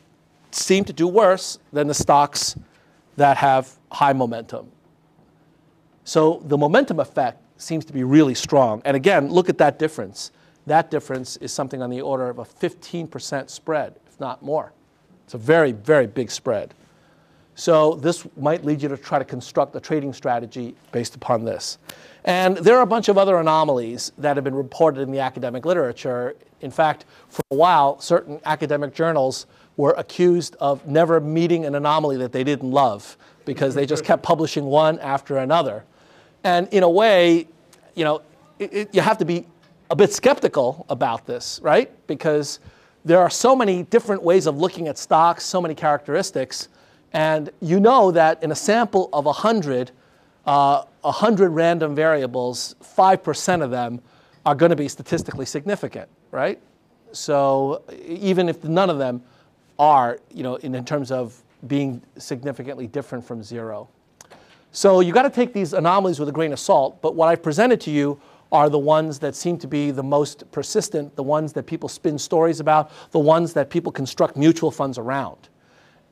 [0.51, 2.57] seem to do worse than the stocks
[3.17, 4.71] that have high momentum.
[6.05, 8.83] So the momentum effect seems to be really strong.
[8.85, 10.33] And again, look at that difference.
[10.67, 14.73] That difference is something on the order of a 15% spread, if not more.
[15.25, 16.75] It's a very, very big spread.
[17.55, 21.79] So this might lead you to try to construct a trading strategy based upon this.
[22.25, 25.67] And there are a bunch of other anomalies that have been reported in the academic
[25.67, 26.35] literature.
[26.61, 29.47] In fact, for a while, certain academic journals
[29.77, 34.23] were accused of never meeting an anomaly that they didn't love because they just kept
[34.23, 35.85] publishing one after another.
[36.45, 37.49] And in a way,
[37.95, 38.23] you know,
[38.59, 39.47] it, it, you have to be
[39.91, 41.91] a bit skeptical about this, right?
[42.07, 42.61] Because
[43.05, 46.69] there are so many different ways of looking at stocks, so many characteristics,
[47.13, 49.91] and you know that in a sample of 100,
[50.47, 54.01] uh, 100 random variables, 5% of them
[54.47, 56.61] are going to be statistically significant, right?
[57.13, 59.23] So even if none of them
[59.79, 63.89] are, you know, in, in terms of being significantly different from zero.
[64.73, 67.43] So you got to take these anomalies with a grain of salt, but what I've
[67.43, 71.53] presented to you are the ones that seem to be the most persistent, the ones
[71.55, 75.49] that people spin stories about, the ones that people construct mutual funds around.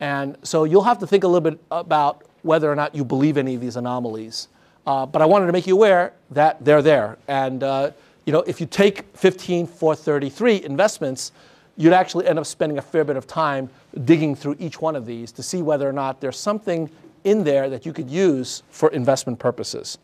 [0.01, 3.36] And so you'll have to think a little bit about whether or not you believe
[3.36, 4.48] any of these anomalies.
[4.86, 7.18] Uh, but I wanted to make you aware that they're there.
[7.28, 7.90] And uh,
[8.24, 11.32] you know, if you take 15433 investments,
[11.76, 13.68] you'd actually end up spending a fair bit of time
[14.05, 16.90] digging through each one of these to see whether or not there's something
[17.24, 19.98] in there that you could use for investment purposes.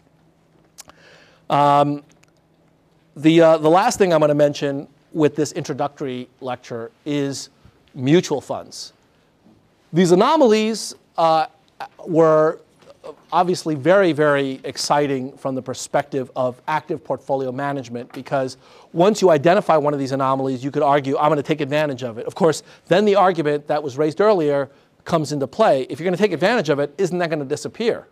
[1.49, 2.03] Um,
[3.17, 7.49] the, uh, the last thing I'm going to mention with this introductory lecture is
[7.95, 8.93] mutual funds.
[9.93, 11.47] These anomalies uh,
[12.07, 12.61] were
[13.33, 18.57] obviously very, very exciting from the perspective of active portfolio management because
[18.93, 22.03] once you identify one of these anomalies, you could argue, I'm going to take advantage
[22.03, 22.27] of it.
[22.27, 24.71] Of course, then the argument that was raised earlier
[25.05, 25.83] comes into play.
[25.83, 28.07] If you're going to take advantage of it, isn't that going to disappear?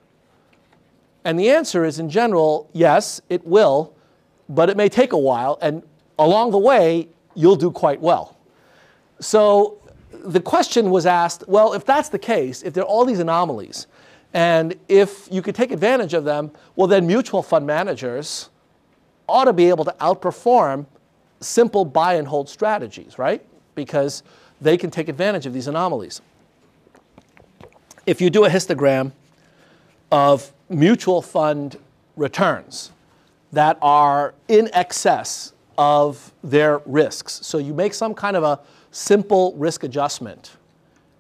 [1.25, 3.95] And the answer is, in general, yes, it will,
[4.49, 5.83] but it may take a while, and
[6.19, 8.37] along the way, you'll do quite well.
[9.21, 9.79] So
[10.25, 13.87] the question was asked well, if that's the case, if there are all these anomalies,
[14.33, 18.49] and if you could take advantage of them, well, then mutual fund managers
[19.29, 20.87] ought to be able to outperform
[21.41, 23.45] simple buy and hold strategies, right?
[23.75, 24.23] Because
[24.61, 26.21] they can take advantage of these anomalies.
[28.07, 29.13] If you do a histogram
[30.11, 31.79] of mutual fund
[32.17, 32.91] returns
[33.53, 38.61] that are in excess of their risks, so you make some kind of a
[38.95, 40.53] simple risk adjustment,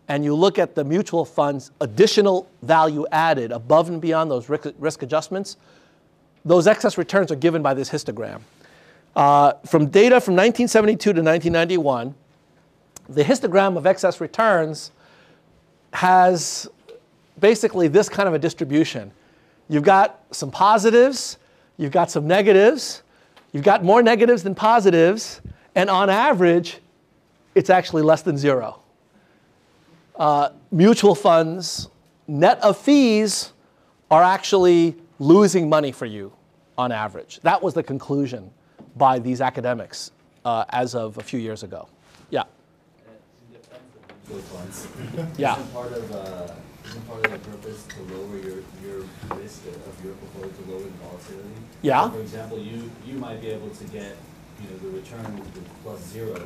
[0.06, 5.02] and you look at the mutual fund's additional value added above and beyond those risk
[5.02, 5.56] adjustments,
[6.44, 8.40] those excess returns are given by this histogram.
[9.16, 12.14] Uh, from data from 1972 to 1991,
[13.08, 14.92] the histogram of excess returns
[15.92, 16.68] has
[17.40, 19.10] basically this kind of a distribution.
[19.68, 21.38] You've got some positives,
[21.76, 23.02] you've got some negatives,
[23.52, 25.40] you've got more negatives than positives,
[25.74, 26.78] and on average,
[27.55, 28.80] it's actually less than zero.
[30.16, 31.88] Uh, mutual funds,
[32.28, 33.52] net of fees,
[34.11, 36.32] are actually losing money for you
[36.78, 37.40] on average.
[37.42, 38.50] That was the conclusion
[38.96, 40.12] by these academics
[40.44, 41.88] uh, as of a few years ago.
[42.30, 42.44] Yeah.
[45.36, 45.55] Yeah.
[45.57, 46.55] Isn't part of uh,
[46.86, 49.05] isn't part of the purpose to lower your, your
[49.36, 51.61] risk of your portfolio to lower the volatility?
[51.82, 52.05] Yeah.
[52.05, 54.16] So for example, you you might be able to get
[54.62, 55.42] you know the return
[55.82, 56.40] plus zero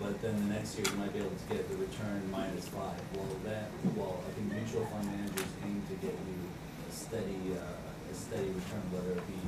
[0.00, 3.00] but then the next year you might be able to get the return minus five.
[3.14, 6.38] Well, that, well, I think mutual fund managers aim to get you
[6.88, 9.40] a steady, uh, a steady return, whether it be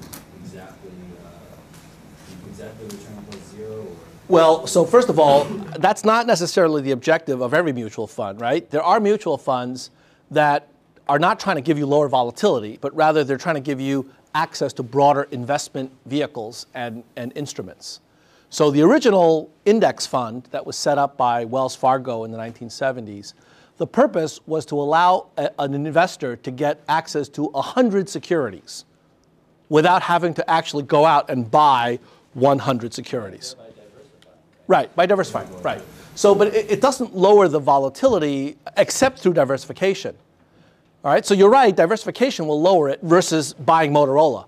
[0.42, 0.90] exactly,
[1.24, 3.96] uh, exactly return plus zero or
[4.28, 5.44] Well, so first of all,
[5.78, 8.68] that's not necessarily the objective of every mutual fund, right?
[8.70, 9.90] There are mutual funds
[10.30, 10.68] that
[11.08, 14.10] are not trying to give you lower volatility, but rather they're trying to give you
[14.34, 18.00] access to broader investment vehicles and, and instruments.
[18.52, 23.34] So the original index fund that was set up by Wells Fargo in the 1970s,
[23.76, 28.84] the purpose was to allow a, an investor to get access to 100 securities
[29.68, 32.00] without having to actually go out and buy
[32.34, 33.54] 100 securities.
[34.66, 35.80] Right, by diversifying, right.
[36.16, 40.16] So, but it, it doesn't lower the volatility except through diversification.
[41.04, 44.46] All right, so you're right, diversification will lower it versus buying Motorola.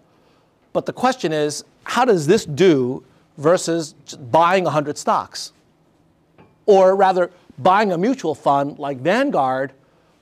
[0.73, 3.05] But the question is, how does this do
[3.37, 3.95] versus
[4.31, 5.53] buying 100 stocks?
[6.67, 9.73] Or rather, buying a mutual fund like Vanguard,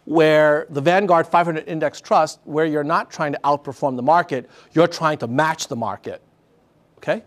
[0.05, 4.89] where the Vanguard 500 Index Trust, where you're not trying to outperform the market, you're
[4.89, 6.23] trying to match the market.
[6.99, 7.23] Okay?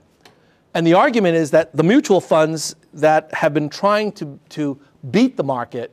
[0.74, 4.80] And the argument is that the mutual funds that have been trying to, to
[5.12, 5.92] beat the market,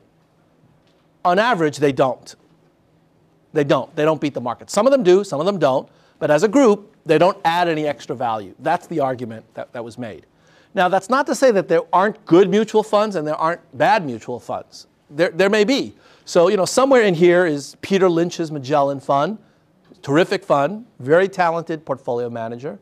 [1.25, 2.35] on average, they don't.
[3.53, 3.95] They don't.
[3.95, 4.71] They don't beat the market.
[4.71, 5.89] Some of them do, some of them don't.
[6.19, 8.55] But as a group, they don't add any extra value.
[8.59, 10.27] That's the argument that, that was made.
[10.75, 14.05] Now, that's not to say that there aren't good mutual funds and there aren't bad
[14.05, 14.87] mutual funds.
[15.09, 15.95] There, there may be.
[16.25, 19.39] So, you know, somewhere in here is Peter Lynch's Magellan Fund,
[20.03, 22.79] terrific fund, very talented portfolio manager.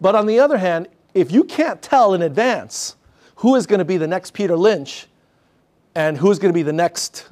[0.00, 2.96] But on the other hand, if you can't tell in advance
[3.36, 5.06] who is going to be the next Peter Lynch
[5.94, 7.28] and who's going to be the next,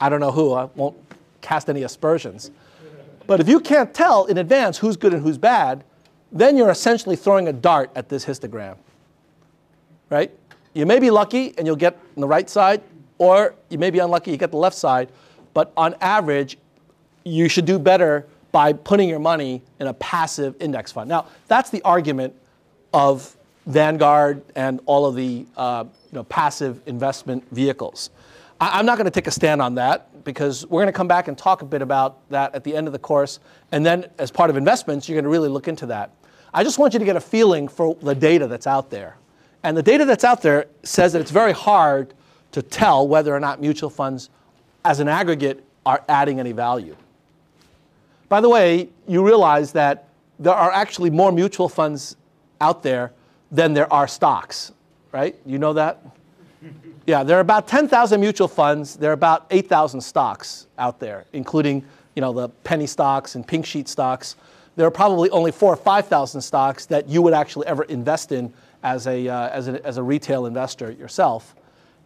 [0.00, 0.96] I don't know who, I won't
[1.40, 2.50] cast any aspersions.
[3.28, 5.84] But if you can't tell in advance who's good and who's bad,
[6.32, 8.78] then you're essentially throwing a dart at this histogram.
[10.08, 10.32] Right?
[10.72, 12.82] You may be lucky and you'll get on the right side,
[13.18, 15.12] or you may be unlucky, you get the left side.
[15.52, 16.56] But on average,
[17.24, 21.10] you should do better by putting your money in a passive index fund.
[21.10, 22.34] Now, that's the argument
[22.94, 28.08] of Vanguard and all of the uh, you know, passive investment vehicles.
[28.58, 31.08] I, am not going to take a stand on that because we're going to come
[31.08, 33.40] back and talk a bit about that at the end of the course.
[33.72, 36.12] And then, as part of investments, you're going to really look into that.
[36.52, 39.16] I just want you to get a feeling for the data that's out there.
[39.62, 42.14] And the data that's out there says that it's very hard
[42.52, 44.30] to tell whether or not mutual funds,
[44.84, 46.96] as an aggregate, are adding any value.
[48.28, 50.08] By the way, you realize that
[50.38, 52.16] there are actually more mutual funds
[52.60, 53.12] out there
[53.50, 54.72] than there are stocks,
[55.12, 55.36] right?
[55.46, 56.02] You know that?
[57.08, 58.94] Yeah, there are about 10,000 mutual funds.
[58.94, 61.82] There are about 8,000 stocks out there, including
[62.14, 64.36] you know, the penny stocks and pink sheet stocks.
[64.76, 68.52] There are probably only four or 5,000 stocks that you would actually ever invest in
[68.82, 71.56] as a, uh, as, a, as a retail investor yourself.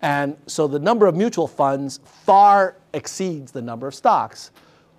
[0.02, 4.52] And so the number of mutual funds far exceeds the number of stocks.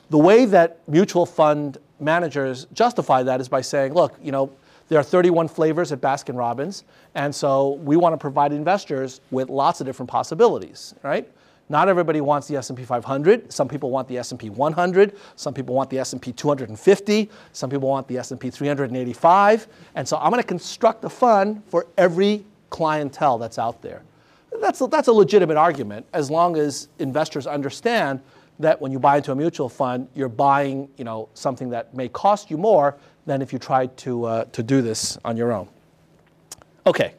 [0.09, 4.51] The way that mutual fund managers justify that is by saying, look, you know,
[4.93, 6.83] there are 31 flavors at Baskin Robbins,
[7.15, 11.27] and so we want to provide investors with lots of different possibilities, right?
[11.67, 13.51] Not everybody wants the S&P 500.
[13.51, 15.17] Some people want the S&P 100.
[15.35, 17.27] Some people want the S&P 250.
[17.53, 19.67] Some people want the S&P 385.
[19.95, 24.03] And so I'm going to construct a fund for every clientele that's out there.
[24.61, 28.21] That's a, that's a legitimate argument as long as investors understand
[28.59, 32.07] that when you buy into a mutual fund, you're buying you know, something that may
[32.09, 32.95] cost you more
[33.25, 35.67] than if you tried to, uh, to do this on your own.
[36.85, 37.13] Okay,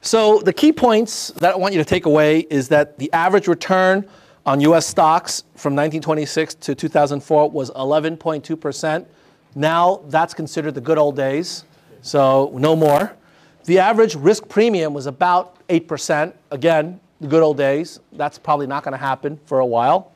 [0.00, 3.48] so the key points that I want you to take away is that the average
[3.48, 4.08] return
[4.46, 9.06] on US stocks from 1926 to 2004 was 11.2%.
[9.54, 11.64] Now that's considered the good old days,
[12.02, 13.16] so no more.
[13.64, 16.32] The average risk premium was about 8%.
[16.52, 17.98] Again, the good old days.
[18.12, 20.12] That's probably not going to happen for a while.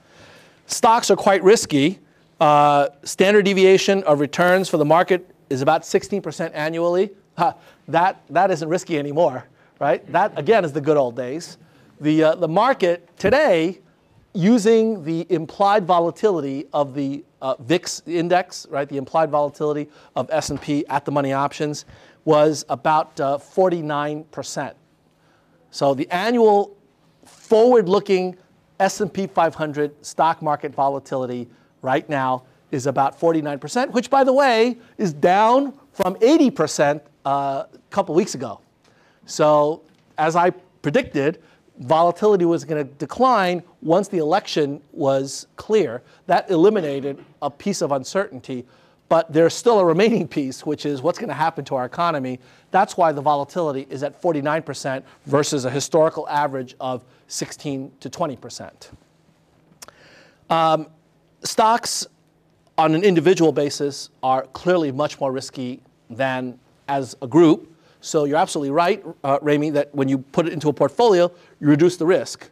[0.67, 1.99] Stocks are quite risky.
[2.41, 7.11] Uh, standard deviation of returns for the market is about 16% annually.
[7.89, 9.45] that, that isn't risky anymore,
[9.79, 10.11] right?
[10.11, 11.59] That, again, is the good old days.
[12.01, 13.81] The, uh, the market today,
[14.33, 20.87] using the implied volatility of the uh, VIX index, right, the implied volatility of S&P
[20.87, 21.85] at the money options,
[22.25, 24.59] was about 49%.
[24.59, 24.73] Uh,
[25.71, 26.75] so the annual
[27.25, 28.37] forward-looking
[28.79, 31.49] S&P 500 stock market volatility
[31.83, 37.69] right now is about 49%, which, by the way, is down from 80% uh, a
[37.91, 38.61] couple weeks ago.
[39.27, 39.83] So,
[40.19, 40.51] as I
[40.83, 41.43] predicted,
[41.79, 46.03] volatility was going to decline once the election was clear.
[46.27, 48.67] That eliminated a piece of uncertainty.
[49.09, 52.39] but there's still a remaining piece, which is what's going to happen to our economy.
[52.71, 58.91] That's why the volatility is at 49% versus a historical average of 16 to 20%.
[60.49, 60.87] Um,
[61.43, 62.07] stocks
[62.79, 67.75] on an individual basis are clearly much more risky than as a group.
[68.01, 71.31] So you're absolutely right, uh, Rami, that when you put it into a portfolio,
[71.61, 72.49] you reduce the risk.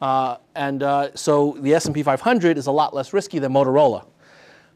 [0.00, 4.06] Uh, and uh, so the S&P 500 is a lot less risky than Motorola.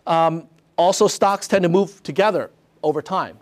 [0.06, 2.50] Um, also, stocks tend to move together
[2.82, 3.38] over time.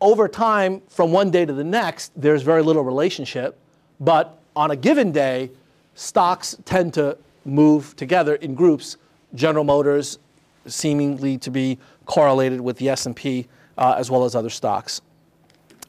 [0.00, 3.58] Over time, from one day to the next, there's very little relationship.
[4.00, 5.50] But on a given day,
[5.94, 8.96] stocks tend to move together in groups.
[9.34, 10.18] General Motors
[10.66, 15.00] seemingly to be correlated with the S&P uh, as well as other stocks.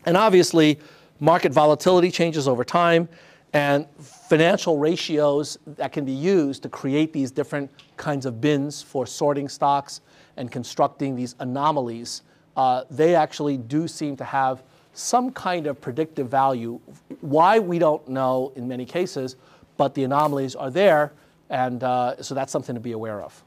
[0.05, 0.79] And obviously,
[1.19, 3.07] market volatility changes over time,
[3.53, 9.07] and financial ratios that can be used to create these different kinds of bins for
[9.07, 10.01] sorting stocks
[10.35, 12.23] and constructing these anomalies,
[12.57, 14.61] uh, they actually do seem to have
[14.93, 16.79] some kind of predictive value.
[17.21, 19.37] Why, we don't know in many cases,
[19.77, 21.13] but the anomalies are there,
[21.49, 23.43] and uh, so that's something to be aware of.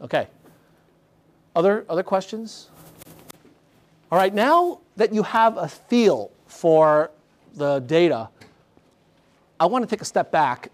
[0.00, 0.28] Okay.
[1.54, 2.70] Other, other questions?
[4.10, 7.10] All right, now that you have a feel for
[7.54, 8.28] the data,
[9.60, 10.70] I want to take a step back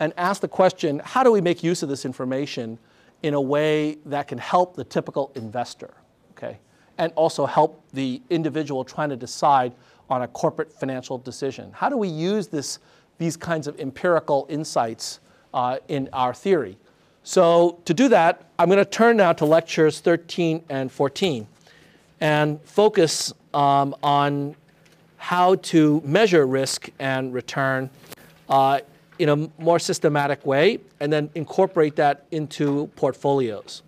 [0.00, 2.78] and ask the question how do we make use of this information
[3.22, 5.94] in a way that can help the typical investor?
[6.32, 6.58] Okay?
[6.98, 9.72] And also help the individual trying to decide
[10.10, 11.70] on a corporate financial decision.
[11.72, 12.78] How do we use this,
[13.18, 15.20] these kinds of empirical insights
[15.54, 16.76] uh, in our theory?
[17.22, 21.46] So, to do that, I'm going to turn now to lectures 13 and 14
[22.20, 24.56] and focus um, on
[25.16, 27.88] how to measure risk and return
[28.50, 28.80] uh,
[29.18, 33.82] in a more systematic way and then incorporate that into portfolios.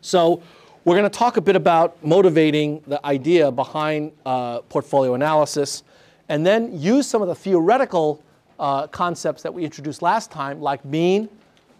[0.00, 0.42] So,
[0.84, 5.82] we're going to talk a bit about motivating the idea behind uh, portfolio analysis
[6.30, 8.22] and then use some of the theoretical
[8.58, 11.28] uh, concepts that we introduced last time, like mean,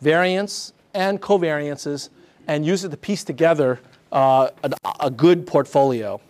[0.01, 2.09] variance, and covariances,
[2.47, 3.81] and use it to piece together
[4.13, 6.21] uh, a, a, good portfolio.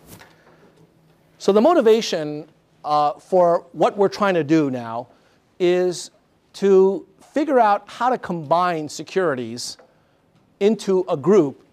[1.37, 2.47] So, the motivation
[2.83, 5.07] uh, for what we're trying to do now
[5.59, 6.11] is
[6.53, 9.77] to figure out how to combine securities
[10.59, 11.65] into a group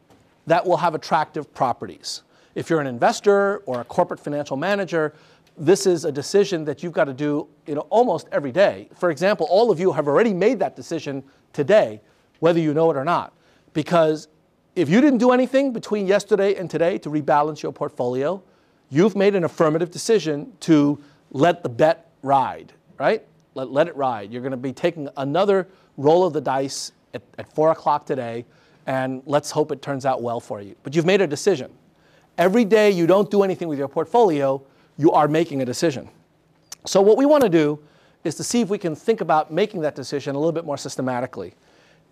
[0.46, 2.22] that will have attractive properties.
[2.54, 5.12] If you're an investor or a corporate financial manager,
[5.56, 8.88] this is a decision that you've got to do you know, almost every day.
[8.94, 12.00] For example, all of you have already made that decision today,
[12.40, 13.32] whether you know it or not.
[13.72, 14.28] Because
[14.74, 18.42] if you didn't do anything between yesterday and today to rebalance your portfolio,
[18.90, 23.24] you've made an affirmative decision to let the bet ride, right?
[23.54, 24.32] Let, let it ride.
[24.32, 28.44] You're going to be taking another roll of the dice at, at 4 o'clock today,
[28.86, 30.76] and let's hope it turns out well for you.
[30.82, 31.72] But you've made a decision.
[32.38, 34.62] Every day you don't do anything with your portfolio,
[34.96, 36.08] you are making a decision.
[36.84, 37.78] So, what we want to do
[38.24, 40.76] is to see if we can think about making that decision a little bit more
[40.76, 41.54] systematically.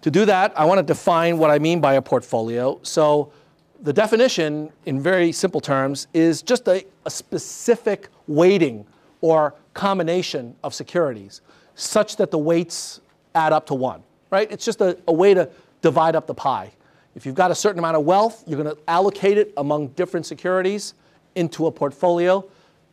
[0.03, 2.79] To do that, I want to define what I mean by a portfolio.
[2.83, 3.33] So
[3.81, 8.87] the definition, in very simple terms, is just a, a specific weighting
[9.21, 11.41] or combination of securities
[11.75, 13.01] such that the weights
[13.35, 14.51] add up to one, right?
[14.51, 15.49] It's just a, a way to
[15.83, 16.73] divide up the pie.
[17.15, 20.27] If you've got a certain amount of wealth, you're going to allocate it among different
[20.27, 20.95] securities
[21.35, 22.45] into a portfolio.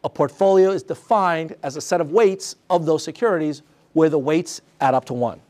[0.03, 3.61] A portfolio is defined as a set of weights of those securities
[3.93, 5.41] where the weights add up to one.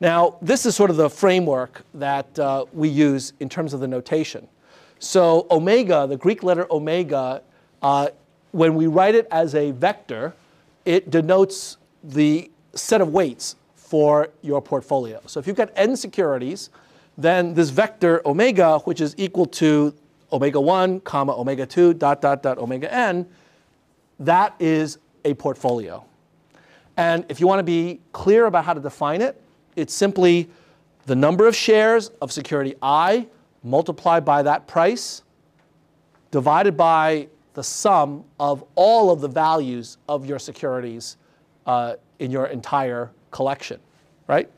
[0.00, 3.86] Now, this is sort of the framework that uh, we use in terms of the
[3.86, 4.48] notation.
[4.98, 7.42] So, omega, the Greek letter omega,
[7.82, 8.08] uh,
[8.52, 10.34] when we write it as a vector,
[10.84, 15.20] it denotes the set of weights for your portfolio.
[15.26, 16.70] So, if you've got n securities,
[17.18, 19.94] then this vector omega, which is equal to
[20.32, 23.28] omega 1, comma, omega 2, dot, dot, dot, omega n,
[24.20, 26.04] that is a portfolio.
[26.96, 29.40] And if you want to be clear about how to define it,
[29.76, 30.50] it's simply
[31.06, 33.26] the number of shares of security I
[33.62, 35.22] multiplied by that price
[36.30, 41.16] divided by the sum of all of the values of your securities
[41.66, 43.78] uh, in your entire collection,
[44.26, 44.50] right?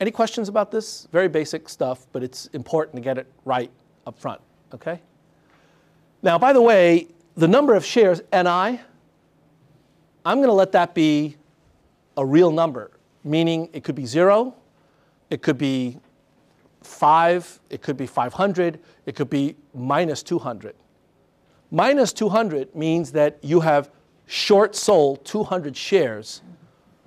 [0.00, 1.08] Any questions about this?
[1.12, 3.70] Very basic stuff, but it's important to get it right
[4.06, 4.40] up front,
[4.74, 5.00] okay?
[6.22, 7.06] Now, by the way,
[7.36, 8.80] the number of shares, NI,
[10.24, 11.36] I'm going to let that be
[12.16, 12.90] a real number,
[13.22, 14.54] meaning it could be zero,
[15.30, 15.98] it could be
[16.82, 20.74] five, it could be 500, it could be minus 200.
[21.70, 23.90] Minus 200 means that you have
[24.26, 26.42] short sold 200 shares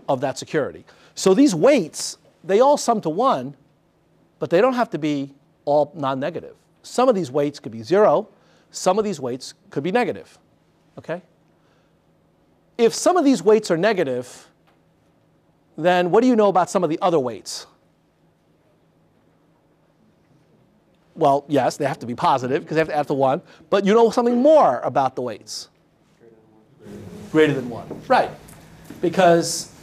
[0.07, 0.85] of that security.
[1.15, 3.55] So these weights, they all sum to one,
[4.37, 5.33] but they don't have to be
[5.65, 6.55] all non-negative.
[6.83, 8.29] Some of these weights could be zero,
[8.71, 10.37] some of these weights could be negative,
[10.97, 11.21] okay?
[12.77, 14.47] If some of these weights are negative,
[15.77, 17.65] then what do you know about some of the other weights?
[21.15, 23.85] Well, yes, they have to be positive because they have to add to 1, but
[23.85, 25.67] you know something more about the weights.
[27.31, 28.03] Greater than 1.
[28.07, 28.31] Right.
[29.01, 29.73] Because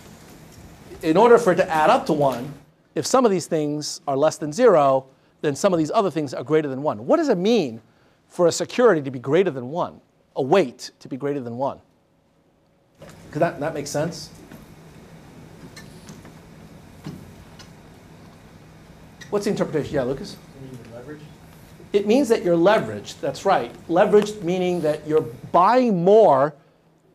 [1.03, 2.55] in order for it to add up to 1,
[2.95, 5.07] if some of these things are less than 0,
[5.43, 7.07] then some of these other things are greater than 1.
[7.07, 7.82] What does it mean
[8.37, 9.99] for a security to be greater than 1,
[10.37, 11.80] a weight to be greater than 1?
[13.30, 14.28] Could that, that make sense?
[19.30, 19.95] What's the interpretation?
[19.95, 20.37] Yeah, Lucas?
[21.95, 23.20] It means that you're leveraged.
[23.20, 23.72] That's right.
[23.89, 26.55] Leveraged meaning that you're buying more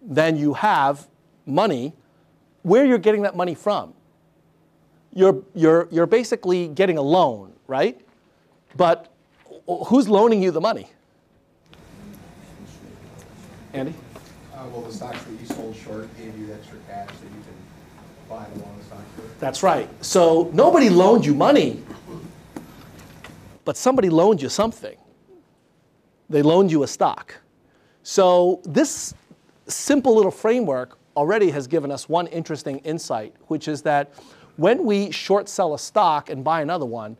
[0.01, 1.07] than you have
[1.45, 1.93] money.
[2.63, 3.93] Where you're getting that money from?
[5.13, 8.01] You're, you're, you're basically getting a loan, right?
[8.75, 9.13] But
[9.67, 10.89] who's loaning you the money?
[13.73, 13.93] Andy?
[14.53, 17.55] Uh, well, the stocks that you sold short gave you extra cash that you can
[18.29, 19.23] buy the long stock for.
[19.39, 19.89] That's right.
[20.03, 21.81] So nobody loaned you money,
[23.65, 24.97] but somebody loaned you something.
[26.29, 27.35] They loaned you a stock.
[28.03, 29.13] So this
[29.67, 34.13] simple little framework already has given us one interesting insight, which is that
[34.57, 37.17] when we short sell a stock and buy another one,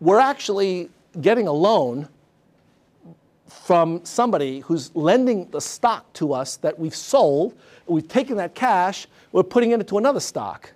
[0.00, 2.08] we're actually getting a loan
[3.64, 7.54] from somebody who's lending the stock to us that we've sold.
[7.86, 10.72] We've taken that cash, we're putting it into another stock.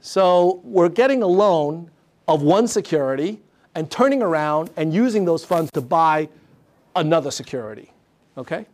[0.00, 1.90] So we're getting a loan
[2.28, 3.40] of one security
[3.74, 6.28] and turning around and using those funds to buy
[6.94, 7.92] another security.
[8.38, 8.66] Okay?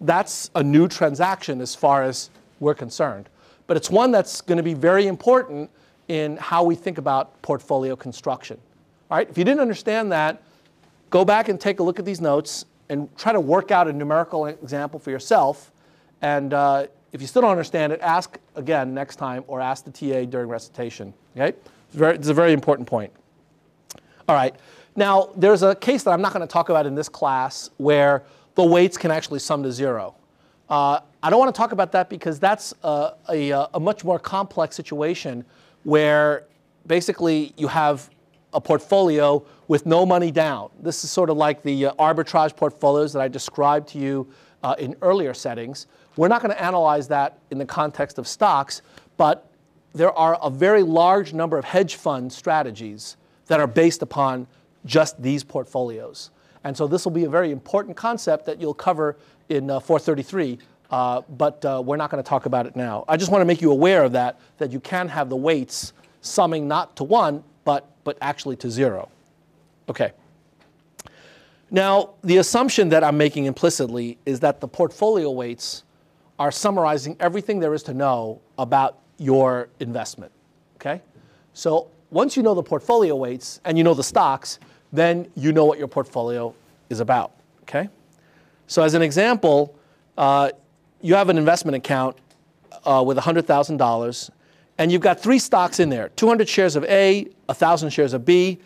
[0.00, 2.30] That's a new transaction as far as
[2.60, 3.28] we're concerned.
[3.66, 5.70] But it's one that's going to be very important
[6.08, 8.58] in how we think about portfolio construction.
[9.10, 9.28] All right?
[9.28, 10.42] If you didn't understand that,
[11.12, 13.92] go back and take a look at these notes and try to work out a
[13.92, 15.70] numerical example for yourself.
[16.22, 19.90] And uh, if you still don't understand it, ask again next time or ask the
[19.90, 21.12] TA during recitation.
[21.36, 21.56] Okay?
[21.88, 23.12] It's, very, it's a very important point.
[24.26, 24.56] All right.
[24.96, 28.22] Now, there's a case that I'm not going to talk about in this class where
[28.54, 30.14] the weights can actually sum to zero.
[30.70, 34.18] Uh, I don't want to talk about that because that's a, a, a, much more
[34.18, 35.44] complex situation
[35.84, 36.44] where
[36.86, 38.08] basically you have
[38.52, 40.70] a portfolio with no money down.
[40.80, 44.28] This is sort of like the uh, arbitrage portfolios that I described to you
[44.62, 45.86] uh, in earlier settings.
[46.16, 48.82] We're not going to analyze that in the context of stocks,
[49.16, 49.50] but
[49.94, 54.46] there are a very large number of hedge fund strategies that are based upon
[54.84, 56.30] just these portfolios.
[56.64, 59.16] And so this will be a very important concept that you'll cover
[59.48, 60.58] in uh, 433,
[60.90, 63.04] uh, but uh, we're not going to talk about it now.
[63.08, 65.92] I just want to make you aware of that, that you can have the weights
[66.20, 67.42] summing not to 1,
[68.04, 69.08] but, actually to 0.
[69.88, 70.12] Okay.
[71.70, 75.84] Now, the assumption that I'm making implicitly is that the portfolio weights
[76.38, 80.32] are summarizing everything there is to know about your investment.
[80.76, 81.00] Okay?
[81.54, 84.58] So once you know the portfolio weights and you know the stocks,
[84.92, 86.54] then you know what your portfolio
[86.90, 87.32] is about.
[87.62, 87.88] Okay?
[88.66, 89.74] So as an example,
[90.18, 90.50] uh,
[91.00, 92.16] you have an investment account
[92.84, 94.30] uh, with $100,000,
[94.78, 98.58] and you've got three stocks in there 200 shares of A, 1,000 shares of B,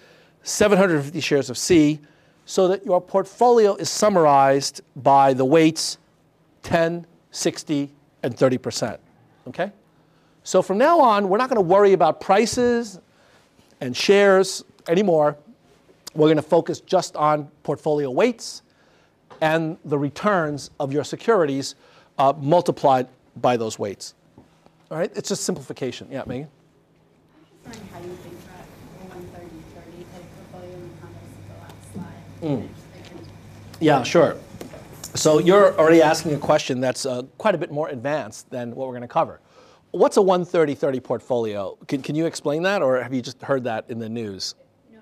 [0.42, 2.00] 750 shares of C,
[2.44, 5.98] so that your portfolio is summarized by the weights
[6.62, 7.90] 10, 60,
[8.22, 8.98] and 30%.
[9.48, 9.72] Okay?
[10.42, 13.00] So from now on, we're not going to worry about prices
[13.80, 15.36] and shares anymore.
[16.14, 18.62] We're going to focus just on portfolio weights
[19.40, 21.74] and the returns of your securities
[22.18, 24.14] uh, multiplied by those weights.
[24.90, 26.08] All right, it's just simplification.
[26.10, 26.48] Yeah, Megan?
[27.66, 28.66] how you think that
[29.08, 32.60] 130 30 type portfolio in the context of the last slide.
[32.60, 32.68] Mm.
[33.80, 34.36] Yeah, sure.
[35.14, 38.86] So you're already asking a question that's uh, quite a bit more advanced than what
[38.86, 39.40] we're going to cover.
[39.90, 41.76] What's a 130-30 portfolio?
[41.88, 44.54] Can, can you explain that, or have you just heard that in the news?
[44.92, 45.00] No,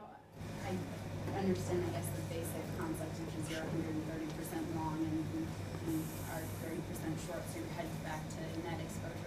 [1.34, 6.00] I understand, I guess, the basic concept, which is you're 130% long and you, you
[6.32, 9.23] are 30% short, so you're headed back to net exposure.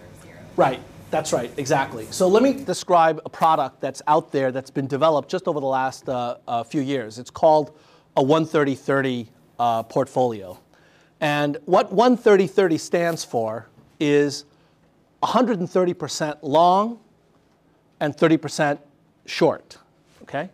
[0.58, 0.80] Right.
[1.12, 2.06] That's right, exactly.
[2.10, 5.66] So let me describe a product that's out there that's been developed just over the
[5.66, 7.20] last uh, uh, few years.
[7.20, 7.78] It's called
[8.16, 9.28] a 130-30
[9.60, 10.58] uh, portfolio.
[11.20, 13.68] And what 130-30 stands for
[14.00, 14.46] is
[15.22, 16.98] 130% long
[18.00, 18.80] and 30%
[19.26, 19.78] short,
[20.22, 20.50] okay?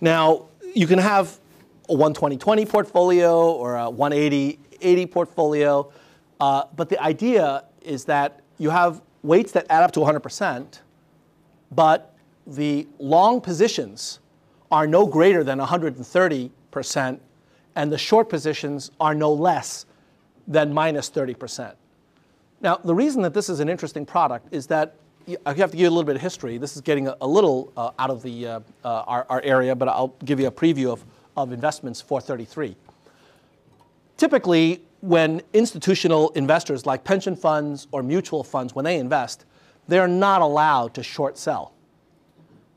[0.00, 0.44] Now,
[0.76, 1.40] you can have
[1.88, 5.92] a 120-20 portfolio or a 180-80 portfolio,
[6.38, 10.80] uh, but the idea is that you have weights that add up to 100%,
[11.70, 12.14] but
[12.46, 14.20] the long positions
[14.70, 17.20] are no greater than 130%,
[17.76, 19.86] and the short positions are no less
[20.46, 21.74] than minus 30%.
[22.60, 24.94] Now, the reason that this is an interesting product is that
[25.26, 26.56] you have to give you a little bit of history.
[26.56, 29.76] This is getting a, a little uh, out of the, uh, uh, our, our, area,
[29.76, 31.04] but I'll give you a preview of,
[31.36, 32.74] of investments 433.
[34.16, 39.44] Typically, when institutional investors like pension funds or mutual funds, when they invest,
[39.86, 41.72] they're not allowed to short sell.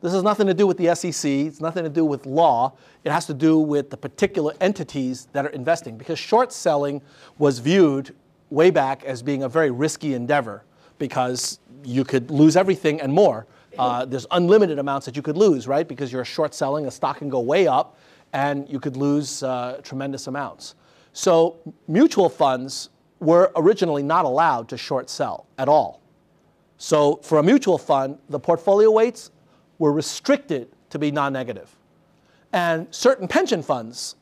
[0.01, 2.74] This has nothing to do with the SEC, it's nothing to do with law.
[3.03, 7.01] It has to do with the particular entities that are investing because short selling
[7.38, 8.15] was viewed
[8.49, 10.63] way back as being a very risky endeavor
[10.97, 13.45] because you could lose everything and more.
[13.78, 15.88] Uh, there's unlimited amounts that you could lose, right?
[15.88, 17.97] Because you're short selling, a stock can go way up
[18.34, 20.76] and you could lose uh, tremendous amounts.
[21.14, 21.57] So
[21.88, 22.89] mutual funds
[23.20, 26.01] were originally not allowed to short sell at all.
[26.78, 29.32] So for a mutual fund, the portfolio weights
[29.78, 31.76] were restricted to be non-negative.
[32.53, 34.16] And certain pension funds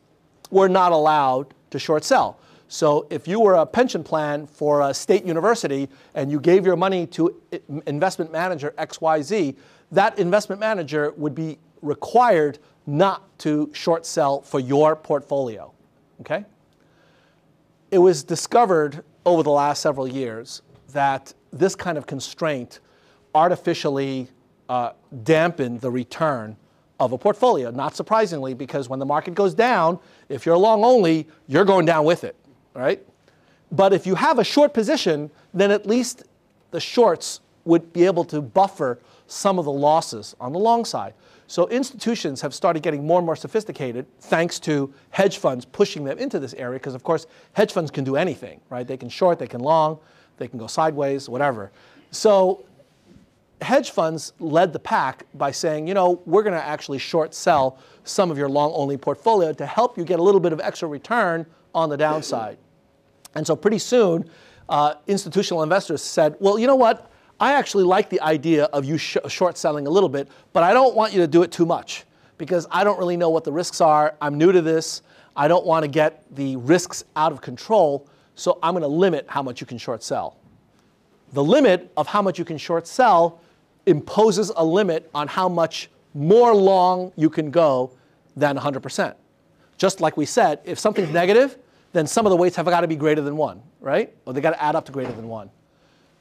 [0.51, 2.39] were not allowed to short sell.
[2.67, 6.75] So if you were a pension plan for a state university and you gave your
[6.75, 7.41] money to
[7.87, 9.55] investment manager XYZ,
[9.91, 15.71] that investment manager would be required not to short sell for your portfolio.
[16.21, 16.45] Okay?
[17.91, 20.61] It was discovered over the last several years
[20.93, 22.79] that this kind of constraint
[23.33, 24.29] artificially
[24.67, 24.91] uh,
[25.23, 26.55] dampened the return
[26.99, 27.71] of a portfolio.
[27.71, 32.05] Not surprisingly, because when the market goes down, if you're long only, you're going down
[32.05, 32.35] with it
[32.73, 33.05] right?
[33.71, 36.23] But if you have a short position, then at least
[36.71, 41.13] the shorts would be able to buffer some of the losses on the long side.
[41.49, 46.19] So institutions have started getting more and more sophisticated thanks to hedge funds pushing them
[46.19, 48.87] into this area because of course hedge funds can do anything, right?
[48.87, 49.97] They can short, they can long,
[50.37, 51.71] they can go sideways, whatever.
[52.11, 52.67] So
[53.63, 57.79] hedge funds led the pack by saying, you know, we're going to actually short sell
[58.03, 60.87] some of your long only portfolio to help you get a little bit of extra
[60.87, 62.59] return on the downside.
[63.33, 64.29] And so pretty soon,
[64.69, 67.11] uh, institutional investors said, well, you know what?
[67.39, 70.73] I actually like the idea of you sh short selling a little bit, but I
[70.73, 72.03] don't want you to do it too much
[72.37, 74.15] because I don't really know what the risks are.
[74.21, 75.01] I'm new to this.
[75.35, 79.25] I don't want to get the risks out of control, so I'm going to limit
[79.27, 80.37] how much you can short sell.
[81.31, 83.39] The limit of how much you can short sell
[83.85, 87.91] imposes a limit on how much more long you can go
[88.35, 89.15] than 100%.
[89.77, 91.57] Just like we said, if something's negative,
[91.93, 94.13] then some of the weights have got to be greater than one, right?
[94.25, 95.49] Or they got to add up to greater than one.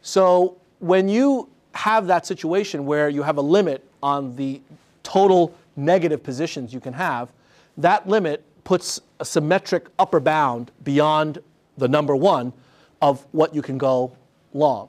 [0.03, 4.61] So when you have that situation where you have a limit on the
[5.03, 7.33] total negative positions you can have,
[7.77, 11.39] that limit puts a symmetric upper bound beyond
[11.77, 12.53] the number one
[13.01, 14.13] of what you can go
[14.53, 14.89] long.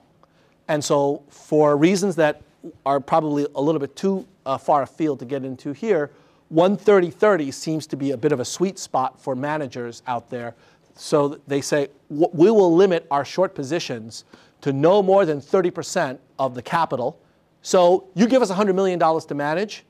[0.68, 2.42] And so, for reasons that
[2.86, 6.12] are probably a little bit too uh, far afield to get into here,
[6.54, 10.56] 130-30 seems to be a bit of a sweet spot for managers out there.
[10.96, 14.26] So they say, we will limit our short positions
[14.62, 17.20] to no more than 30% of the capital.
[17.62, 19.86] So you give us $100 million to manage,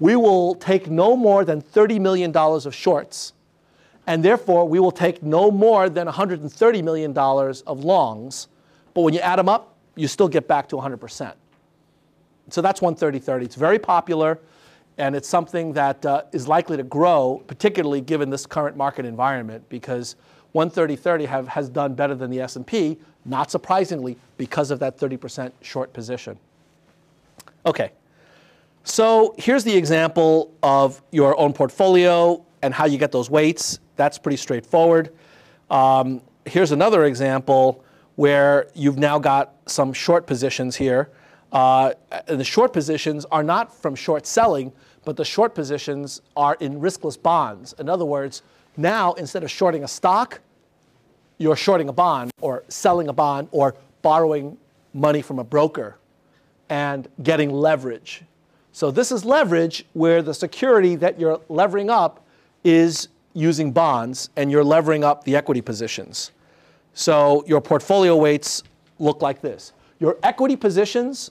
[0.00, 3.32] we will take no more than $30 million of shorts,
[4.06, 8.48] and therefore we will take no more than $130 million of longs.
[8.94, 11.34] But when you add them up, you still get back to 100%.
[12.50, 13.42] So that's 130-30.
[13.42, 14.40] It's very popular
[14.98, 19.66] and it's something that uh, is likely to grow, particularly given this current market environment,
[19.68, 20.16] because
[20.54, 25.92] 130.30 have, has done better than the S&P, not surprisingly, because of that 30% short
[25.92, 26.38] position.
[27.64, 27.92] Okay,
[28.84, 33.78] so here's the example of your own portfolio and how you get those weights.
[33.96, 35.12] That's pretty straightforward.
[35.70, 37.84] Um, here's another example
[38.16, 41.10] where you've now got some short positions here.
[41.52, 41.92] Uh,
[42.26, 44.72] the short positions are not from short selling,
[45.04, 47.74] but the short positions are in riskless bonds.
[47.78, 48.42] In other words,
[48.76, 50.40] now instead of shorting a stock,
[51.38, 54.56] you're shorting a bond or selling a bond or borrowing
[54.94, 55.96] money from a broker
[56.68, 58.22] and getting leverage.
[58.72, 62.24] So this is leverage where the security that you're levering up
[62.64, 66.32] is using bonds and you're levering up the equity positions.
[66.94, 68.62] So your portfolio weights
[68.98, 69.72] look like this.
[69.98, 71.30] Your equity positions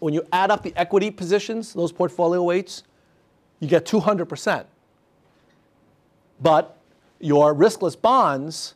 [0.00, 2.82] when you add up the equity positions, those portfolio weights,
[3.60, 4.64] you get 200%.
[6.40, 6.76] But
[7.18, 8.74] your riskless bonds,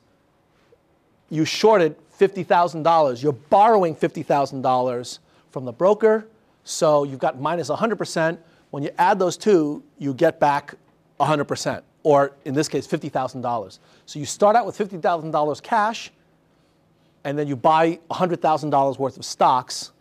[1.31, 3.23] you shorted $50,000.
[3.23, 5.19] You're borrowing $50,000
[5.51, 6.27] from the broker,
[6.65, 8.39] so you've got minus 100%.
[8.71, 10.75] When you add those two, you get back
[11.21, 13.79] 100%, or in this case, $50,000.
[14.07, 16.11] So you start out with $50,000 cash,
[17.25, 19.93] and then you buy $100,000 worth of stocks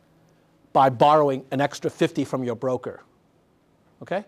[0.74, 3.02] by borrowing an extra 50 from your broker.
[4.02, 4.26] Okay?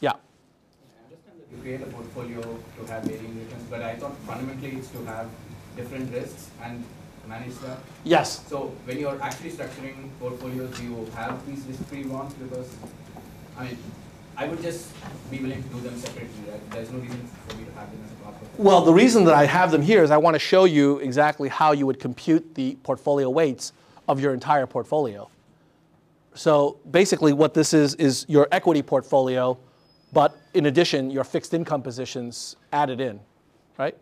[0.00, 0.12] Yeah.
[1.52, 5.28] To create a portfolio to have varying returns, but I thought fundamentally it's to have
[5.76, 6.84] different risks and
[7.28, 7.78] manage that.
[8.04, 8.44] Yes.
[8.48, 12.34] So when you're actually structuring portfolios, do you have these risk-free bonds?
[12.34, 12.68] Because,
[13.58, 13.78] I mean,
[14.36, 14.88] I would just
[15.30, 16.70] be willing to do them separately, right?
[16.70, 19.46] There's no reason for me to have them as a Well, the reason that I
[19.46, 22.76] have them here is I want to show you exactly how you would compute the
[22.82, 23.72] portfolio weights
[24.08, 25.28] of your entire portfolio.
[26.34, 29.58] So basically what this is is your equity portfolio,
[30.12, 33.20] but in addition, your fixed income positions added in,
[33.78, 33.96] right?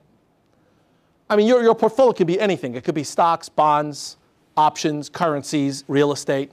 [1.29, 2.75] I mean, your, your portfolio could be anything.
[2.75, 4.17] It could be stocks, bonds,
[4.57, 6.51] options, currencies, real estate.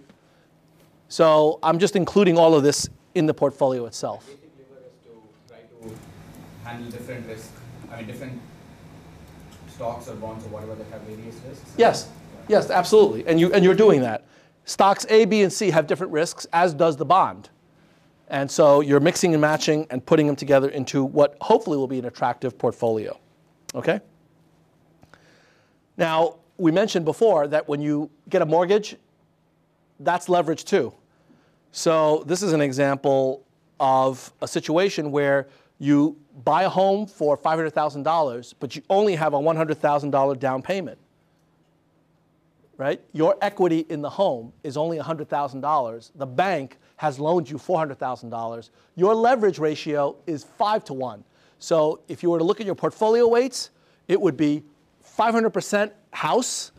[1.09, 4.29] So I'm just including all of this in the portfolio itself.
[5.81, 5.91] to
[6.63, 7.49] handle different risks,
[7.91, 8.39] I mean, different
[9.69, 11.73] stocks or bonds or whatever that have various risks?
[11.77, 12.09] Yes,
[12.47, 13.25] yes, absolutely.
[13.27, 14.25] And, you, and you're doing that.
[14.65, 17.49] Stocks A, B, and C have different risks, as does the bond.
[18.29, 21.99] And so you're mixing and matching and putting them together into what hopefully will be
[21.99, 23.17] an attractive portfolio.
[23.73, 24.01] Okay?
[25.95, 28.97] Now, we mentioned before that when you get a mortgage,
[29.99, 30.93] that's leverage too.
[31.71, 33.45] So this is an example
[33.79, 35.47] of a situation where
[35.79, 40.97] you buy a home for $500,000, but you only have a $100,000 down payment.
[42.77, 43.01] Right?
[43.11, 46.11] Your equity in the home is only $100,000.
[46.15, 48.69] The bank has loaned you $400,000.
[48.95, 51.23] Your leverage ratio is 5 to 1.
[51.59, 53.69] So if you were to look at your portfolio weights,
[54.07, 54.63] it would be
[55.17, 56.71] 500% house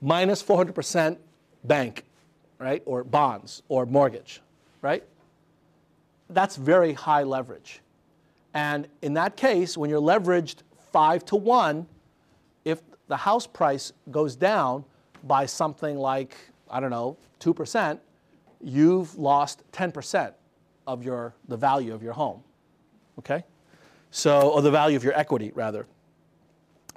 [0.00, 1.16] minus 400%
[1.64, 2.04] bank,
[2.58, 2.82] right?
[2.86, 4.40] Or bonds or mortgage,
[4.80, 5.04] right?
[6.28, 7.80] That's very high leverage.
[8.54, 10.56] And in that case, when you're leveraged
[10.92, 11.86] 5 to 1,
[12.64, 14.84] if the house price goes down
[15.24, 16.36] by something like,
[16.70, 17.98] I don't know, 2%,
[18.62, 20.32] you've lost 10%
[20.86, 22.42] of your, the value of your home.
[23.18, 23.44] Okay?
[24.10, 25.86] So, or the value of your equity, rather.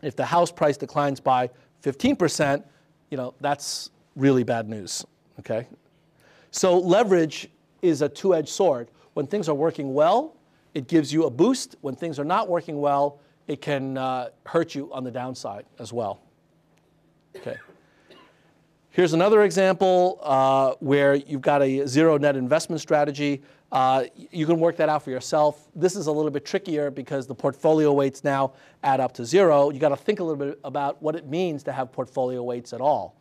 [0.03, 1.49] If the house price declines by
[1.83, 2.63] 15%,
[3.09, 5.05] you know, that's really bad news.
[5.39, 5.67] Okay?
[6.51, 7.49] So leverage
[7.81, 8.89] is a two-edged sword.
[9.13, 10.35] When things are working well,
[10.73, 11.75] it gives you a boost.
[11.81, 15.93] When things are not working well, it can uh, hurt you on the downside as
[15.93, 16.21] well.
[17.35, 17.57] Okay.
[18.95, 23.41] Here's another example uh, where you've got a zero net investment strategy.
[23.69, 25.67] Uh, you can work that out for yourself.
[25.75, 29.69] This is a little bit trickier because the portfolio weights now add up to zero.
[29.69, 32.71] You got to think a little bit about what it means to have portfolio weights
[32.71, 33.17] at all.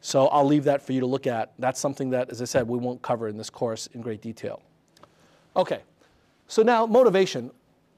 [0.00, 1.52] So I'll leave that for you to look at.
[1.58, 4.62] That's something that, as I said, we won't cover in this course in great detail.
[5.56, 5.82] Okay,
[6.46, 7.50] so now motivation.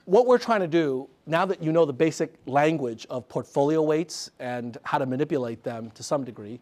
[0.04, 4.32] What we're trying to do, now that you know the basic language of portfolio weights
[4.40, 6.58] and how to manipulate them to some degree,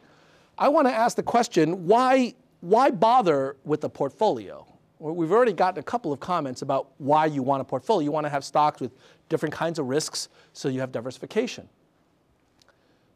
[0.59, 4.67] I want to ask the question, why, why bother with a portfolio?
[4.99, 8.05] We've already gotten a couple of comments about why you want a portfolio.
[8.05, 8.91] You want to have stocks with
[9.29, 11.69] different kinds of risks so you have diversification.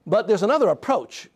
[0.06, 1.28] But there's another approach,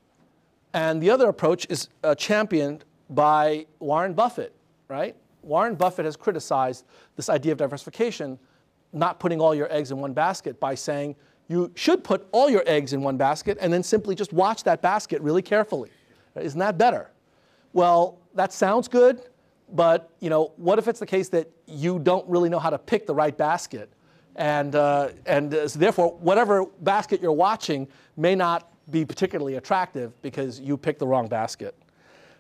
[0.73, 4.53] and the other approach is uh, championed by Warren Buffett,
[4.89, 5.17] right?
[5.43, 6.85] Warren Buffett has criticized
[7.17, 8.39] this idea of diversification,
[8.93, 11.17] not putting all your eggs in one basket by saying
[11.49, 14.83] you should put all your eggs in one basket and then simply just watch that
[14.83, 15.91] basket really carefully.
[16.41, 17.11] Isn't that better?
[17.73, 19.23] Well, that sounds good,
[19.73, 22.79] but you know, what if it's the case that you don't really know how to
[22.79, 23.91] pick the right basket?
[24.37, 30.21] And, uh, and uh, so therefore, whatever basket you're watching may not be particularly attractive
[30.23, 31.75] because you picked the wrong basket.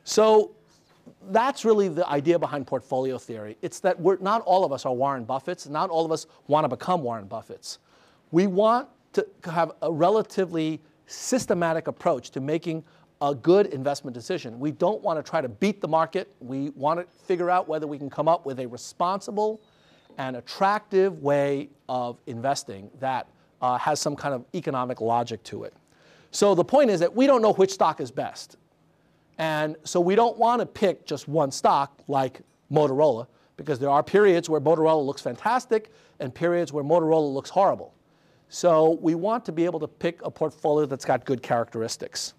[0.05, 0.53] So
[1.31, 3.57] that's really the idea behind portfolio theory.
[3.63, 6.65] It's that we're, not all of us are Warren Buffetts, not all of us want
[6.65, 7.79] to become Warren Buffetts.
[8.31, 12.85] We want to have a relatively systematic approach to making
[13.21, 14.59] a good investment decision.
[14.59, 16.31] We don't want to try to beat the market.
[16.41, 19.61] We want to figure out whether we can come up with a responsible
[20.19, 23.29] and attractive way of investing that
[23.63, 25.75] uh, has some kind of economic logic to it.
[26.31, 28.57] So the point is that we don't know which stock is best.
[29.39, 32.41] And so we don't want to pick just one stock like
[32.71, 35.91] Motorola because there are periods where Motorola looks fantastic
[36.21, 37.95] and periods where Motorola looks horrible.
[38.49, 42.35] So we want to be able to pick a portfolio that's got good characteristics.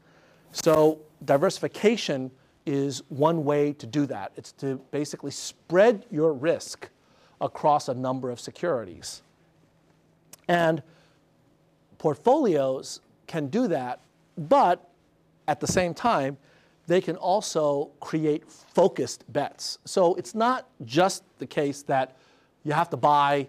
[0.52, 2.32] So diversification
[2.66, 4.32] is one way to do that.
[4.36, 6.89] It's to basically spread your risk
[7.39, 9.22] across a number of securities.
[10.48, 10.82] And
[11.98, 14.02] portfolios can do that,
[14.38, 14.89] but
[15.48, 16.38] at the same time,
[16.88, 19.78] they can also create focused bets.
[19.86, 22.16] So it's not just the case that
[22.64, 23.48] you have to buy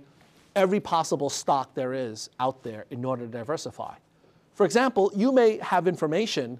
[0.57, 3.95] every possible stock there is out there in order to diversify.
[4.55, 6.59] For example, you may have information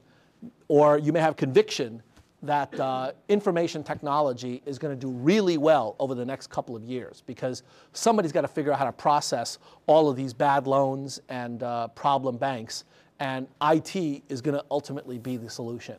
[0.69, 2.03] or you may have conviction
[2.43, 6.85] that uh, information technology is going to do really well over the next couple of
[6.85, 11.21] years because somebody's got to figure out how to process all of these bad loans
[11.29, 12.85] and uh, problem banks,
[13.19, 15.97] and IT is going to ultimately be the solution.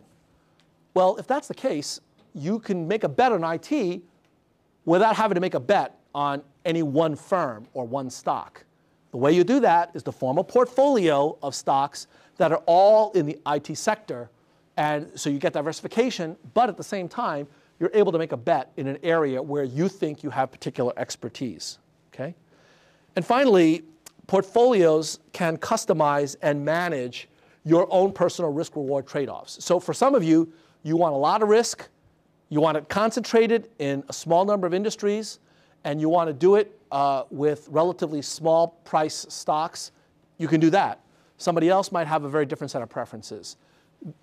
[0.94, 2.00] Well, if that's the case,
[2.34, 4.02] you can make a bet on IT
[4.86, 8.64] without having to make a bet on any one firm or one stock.
[9.12, 12.08] The way you do that is to form a portfolio of stocks
[12.40, 14.30] that are all in the IT sector
[14.80, 17.48] and so you get diversification, but at the same time,
[17.82, 20.94] you're able to make a bet in an area where you think you have particular
[20.96, 21.80] expertise.
[22.14, 22.34] Okay?
[23.18, 23.84] And finally,
[24.26, 27.28] portfolios can customize and manage
[27.66, 29.62] your own personal risk reward trade offs.
[29.64, 30.50] So for some of you,
[30.84, 31.90] you want a lot of risk,
[32.48, 35.40] you want it concentrated in a small number of industries,
[35.84, 39.92] and you want to do it uh, with relatively small price stocks.
[40.38, 41.02] You can do that.
[41.40, 43.58] Somebody else might have a very different set of preferences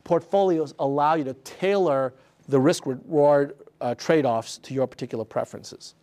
[0.05, 2.15] portfolios allow you to tailor
[2.49, 5.95] the risk reward uh, trade offs to your particular preferences.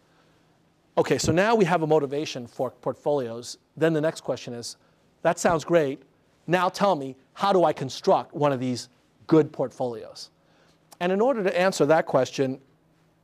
[0.97, 3.57] Okay, so now we have a motivation for portfolios.
[3.76, 4.78] Then the next question is
[5.24, 6.03] that sounds great.
[6.45, 8.89] Now tell me, how do I construct one of these
[9.26, 10.30] good portfolios?
[10.99, 12.59] And in order to answer that question,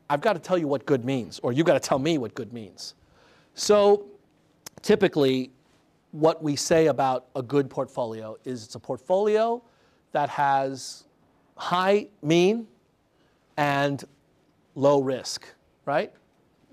[0.10, 2.34] I've got to tell you what good means, or you've got to tell me what
[2.34, 2.96] good means.
[3.54, 4.08] So
[4.82, 5.52] typically,
[6.12, 9.62] what we say about a good portfolio is it's a portfolio
[10.12, 11.06] that has
[11.56, 12.68] high mean
[13.58, 14.04] and
[14.76, 15.46] low risk,
[15.86, 16.12] right?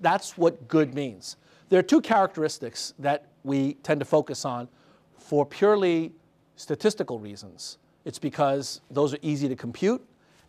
[0.00, 1.36] That's what good means.
[1.68, 4.68] There are two characteristics that we tend to focus on
[5.18, 6.12] for purely
[6.54, 7.78] statistical reasons.
[8.04, 10.06] It's because those are easy to compute,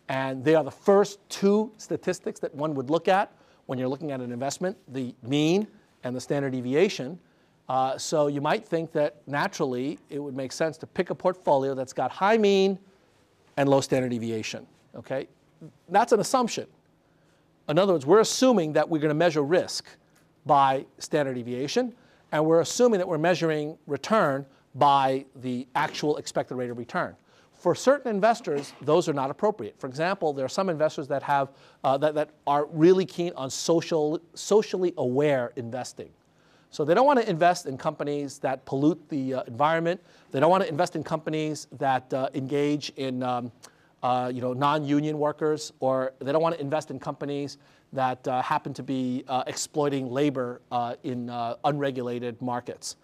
[0.08, 3.32] and they are the first two statistics that one would look at
[3.66, 5.66] when you're looking at an investment the mean
[6.04, 7.18] and the standard deviation.
[7.68, 11.74] Uh, so you might think that naturally it would make sense to pick a portfolio
[11.74, 12.78] that's got high mean
[13.56, 14.66] and low standard deviation.
[14.96, 15.28] Okay?
[15.88, 16.66] That's an assumption.
[17.68, 19.84] In other words, we're assuming that we're going to measure risk
[20.46, 21.92] by standard deviation,
[22.32, 27.14] and we're assuming that we're measuring return by the actual expected rate of return.
[27.52, 29.78] For certain investors, those are not appropriate.
[29.78, 31.50] For example, there are some investors that have
[31.82, 36.08] uh, that, that are really keen on social, socially aware investing.
[36.70, 40.00] So they don't want to invest in companies that pollute the uh, environment.
[40.30, 43.50] They don't want to invest in companies that uh, engage in um,
[44.02, 47.58] uh, you know, non-union workers, or they don't want to invest in companies
[47.92, 51.30] that uh, happen to be uh, exploiting labor uh, in
[51.64, 52.96] unregulated markets.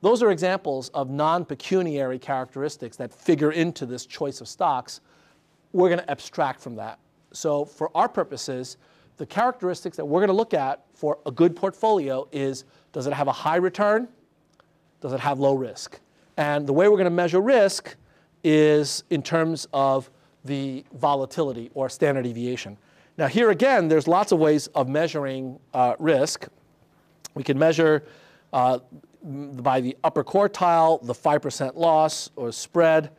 [0.00, 5.00] Those are examples of non-pecuniary characteristics that figure into this choice of stocks.
[5.72, 7.00] We're going to abstract from that.
[7.32, 8.76] So for our purposes,
[9.16, 12.64] the characteristics that we're going to look at for a good portfolio is
[12.98, 14.08] does it have a high return?
[15.00, 16.00] Does it have low risk?
[16.36, 17.94] And the way we're going to measure risk
[18.42, 20.10] is in terms of
[20.44, 22.76] the volatility or standard deviation.
[23.16, 26.48] Now, here again, there's lots of ways of measuring uh, risk.
[27.34, 28.02] We can measure
[28.52, 28.80] uh,
[29.22, 33.12] by the upper quartile, the 5% loss or spread.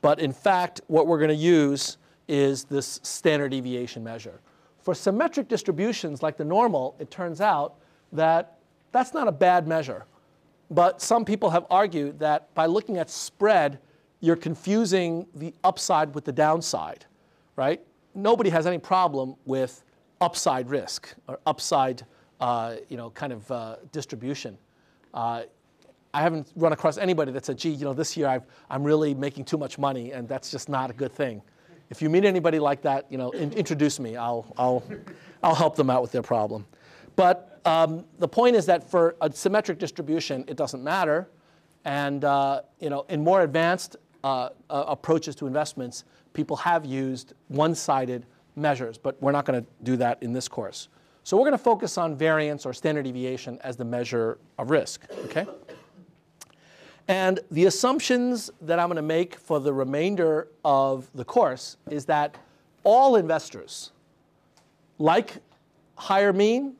[0.00, 4.40] But in fact, what we're going to use is this standard deviation measure.
[4.80, 7.74] For symmetric distributions like the normal, it turns out
[8.12, 8.55] that
[8.96, 10.04] that's not a bad measure.
[10.70, 13.78] But some people have argued that by looking at spread,
[14.20, 17.04] you're confusing the upside with the downside,
[17.54, 17.80] right?
[18.14, 19.84] Nobody has any problem with
[20.20, 22.04] upside risk or upside,
[22.40, 24.56] uh, you know, kind of uh, distribution.
[25.12, 25.42] Uh,
[26.14, 29.14] I haven't run across anybody that said, gee, you know, this year i am really
[29.14, 31.42] making too much money, and that's just not a good thing.
[31.90, 34.16] If you meet anybody like that, you know, in, introduce me.
[34.16, 34.82] I'll, I'll,
[35.42, 36.66] I'll help them out with their problem.
[37.14, 41.28] But um, the point is that for a symmetric distribution, it doesn't matter.
[41.84, 47.34] And uh, you know, in more advanced uh, uh, approaches to investments, people have used
[47.48, 48.24] one-sided
[48.54, 50.88] measures, but we're not going to do that in this course.
[51.24, 55.06] So we're going to focus on variance or standard deviation as the measure of risk.
[55.24, 55.46] Okay.
[57.08, 62.04] And the assumptions that I'm going to make for the remainder of the course is
[62.06, 62.36] that
[62.84, 63.92] all investors
[64.98, 65.34] like
[65.96, 66.74] higher mean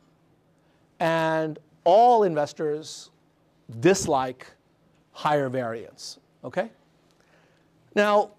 [1.01, 3.10] and all investors
[3.81, 4.47] dislike
[5.12, 6.18] higher variance.
[6.44, 6.70] Okay?
[7.94, 8.32] Now,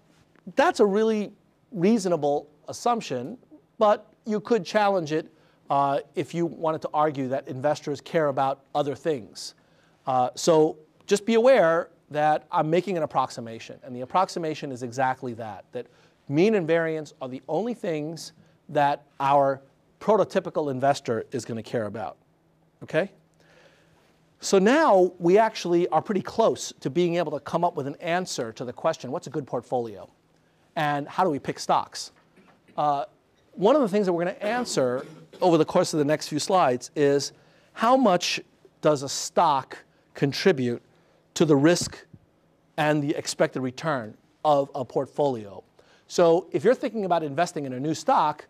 [0.54, 1.32] that's a really
[1.72, 3.36] reasonable assumption,
[3.78, 5.32] but you could challenge it
[5.70, 9.54] uh, if you wanted to argue that investors care about other things.
[10.06, 15.34] Uh, so just be aware that I'm making an approximation, and the approximation is exactly
[15.34, 15.86] that, that
[16.28, 18.32] mean and variance are the only things
[18.70, 19.60] that our
[20.00, 22.16] prototypical investor is going to care about.
[22.82, 23.10] Okay?
[24.40, 27.96] So now we actually are pretty close to being able to come up with an
[27.96, 30.08] answer to the question what's a good portfolio?
[30.76, 32.12] And how do we pick stocks?
[32.76, 33.06] Uh,
[33.52, 35.04] one of the things that we're going to answer
[35.40, 37.32] over the course of the next few slides is
[37.72, 38.40] how much
[38.80, 39.78] does a stock
[40.14, 40.80] contribute
[41.34, 42.04] to the risk
[42.76, 45.62] and the expected return of a portfolio.
[46.06, 48.46] So if you're thinking about investing in a new stock,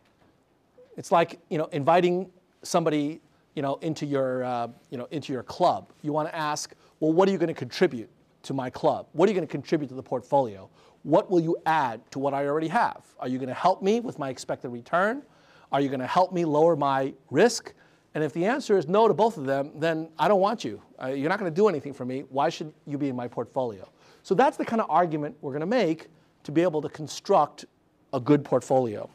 [0.97, 2.31] it's like you know inviting
[2.63, 3.21] somebody
[3.59, 5.93] you know into your uh, you know into your club.
[6.03, 8.09] You want to ask, well, what are you going to contribute
[8.45, 9.09] to my club?
[9.15, 10.71] What are you going to contribute to the portfolio?
[11.03, 13.03] What will you add to what I already have?
[13.19, 15.25] Are you going to help me with my expected return?
[15.73, 17.75] Are you going to help me lower my risk?
[18.15, 20.81] And if the answer is no to both of them, then I don't want you.
[21.03, 22.21] Uh, you're not going to do anything for me.
[22.31, 23.91] Why should you be in my portfolio?
[24.23, 26.07] So that's the kind of argument we're going to make
[26.45, 27.65] to be able to construct
[28.13, 29.11] a good portfolio.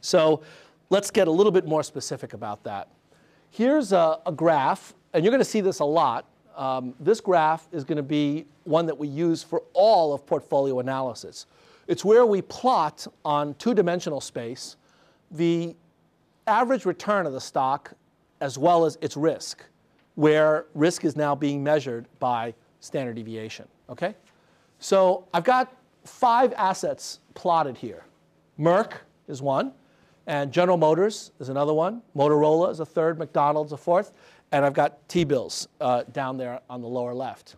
[0.00, 0.42] So
[0.90, 2.86] let's get a little bit more specific about that.
[3.52, 6.24] Here's a, a graph, and you're going to see this a lot.
[6.56, 10.80] Um, this graph is going to be one that we use for all of portfolio
[10.80, 11.44] analysis.
[11.86, 14.76] It's where we plot on two-dimensional space
[15.30, 15.76] the
[16.46, 17.92] average return of the stock
[18.40, 19.62] as well as its risk,
[20.14, 23.68] where risk is now being measured by standard deviation.
[23.90, 24.14] Okay?
[24.78, 28.04] So I've got five assets plotted here.
[28.58, 28.92] Merck
[29.28, 29.72] is one,
[30.26, 32.02] and General Motors is another one.
[32.16, 34.12] Motorola is a third, McDonald's a fourth,
[34.52, 37.56] and I've got T-bills uh, down there on the lower left.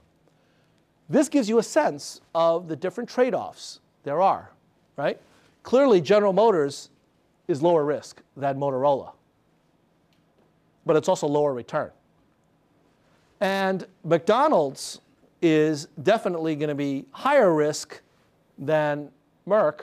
[1.09, 4.51] This gives you a sense of the different trade-offs there are,
[4.97, 5.20] right?
[5.62, 6.91] Clearly, General Motors
[7.49, 9.12] is lower risk than Motorola,
[10.86, 11.91] but it's also lower return.
[13.41, 15.01] And McDonald's
[15.43, 18.01] is definitely going to be higher risk
[18.57, 19.11] than
[19.47, 19.81] Merck,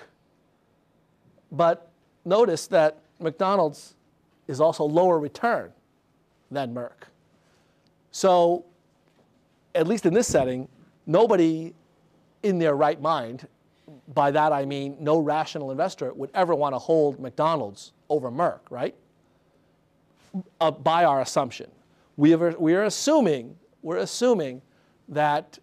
[1.52, 1.90] but
[2.26, 3.95] notice that McDonald's
[4.48, 5.72] is also lower return
[6.49, 7.07] than Merck.
[8.11, 8.65] So,
[9.73, 10.68] at least in this setting,
[11.06, 11.73] nobody
[12.43, 13.48] in their right mind,
[14.14, 18.60] by that I mean no rational investor, would ever want to hold McDonald's over Merck,
[18.69, 18.95] right?
[20.60, 21.69] Uh, by our assumption.
[22.18, 24.61] We are, we are assuming, we're assuming
[25.10, 25.57] that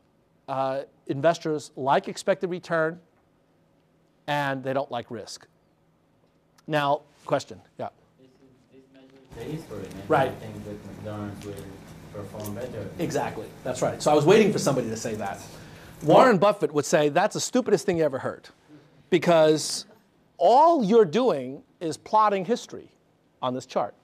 [0.49, 2.99] uh, investors like expected return
[4.27, 5.47] and they don't like risk.
[6.69, 7.89] Now, question, yeah.
[10.07, 10.29] Right.
[10.29, 11.55] I think that McDonald's will
[12.13, 12.89] perform better.
[12.99, 14.03] Exactly, that's right.
[14.03, 15.41] So I was waiting for somebody to say that.
[16.03, 18.49] Warren Buffett would say that's the stupidest thing you ever heard
[19.11, 19.87] because
[20.37, 22.89] all you're doing is plotting history
[23.43, 23.95] on this chart.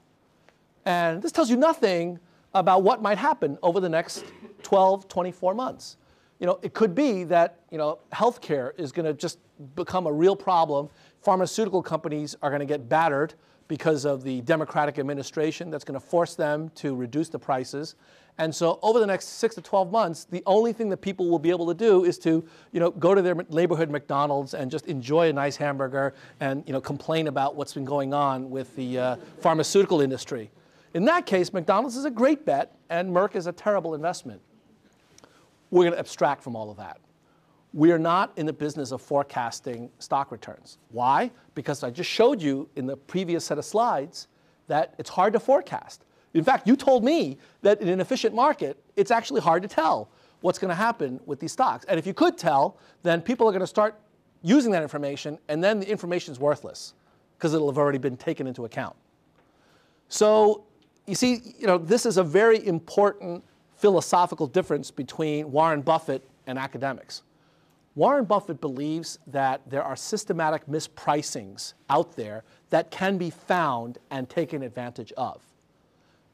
[0.85, 2.19] And this tells you nothing
[2.55, 4.25] about what might happen over the next
[4.63, 5.97] 12, 24 months.
[6.41, 9.39] You know, it could be that, you know, healthcare is going to just
[9.77, 10.89] become a real problem.
[11.25, 13.33] Pharmaceutical companies are going to get battered
[13.67, 17.95] because of the Democratic administration that's going to force them to reduce the prices.
[18.37, 21.39] And so over the next six to 12 months, the only thing that people will
[21.39, 24.87] be able to do is to you know, go to their neighborhood McDonald's and just
[24.87, 28.99] enjoy a nice hamburger and you know, complain about what's been going on with the
[28.99, 30.51] uh, pharmaceutical industry.
[30.93, 34.43] In that case, McDonald's is a great bet and Merck is a terrible investment.
[35.71, 36.99] We're going to abstract from all of that.
[37.75, 40.79] We are not in the business of forecasting stock returns.
[40.91, 41.33] Why?
[41.57, 44.29] Because I just showed you in the previous set of slides
[44.69, 46.05] that it's hard to forecast.
[46.35, 50.09] In fact, you told me that in an efficient market, it's actually hard to tell
[50.41, 51.85] what's going to happen with these stocks.
[51.89, 53.99] And if you could tell, then people are going to start
[54.43, 56.95] using that information, and then the information is worthless
[57.37, 58.95] because it'll have already been taken into account.
[60.09, 60.65] So
[61.07, 63.43] you see, you know, this is a very important
[63.77, 67.23] philosophical difference between Warren Buffett and academics.
[67.97, 74.29] Warren Buffett believes that there are systematic mispricings out there that can be found and
[74.29, 75.41] taken advantage of.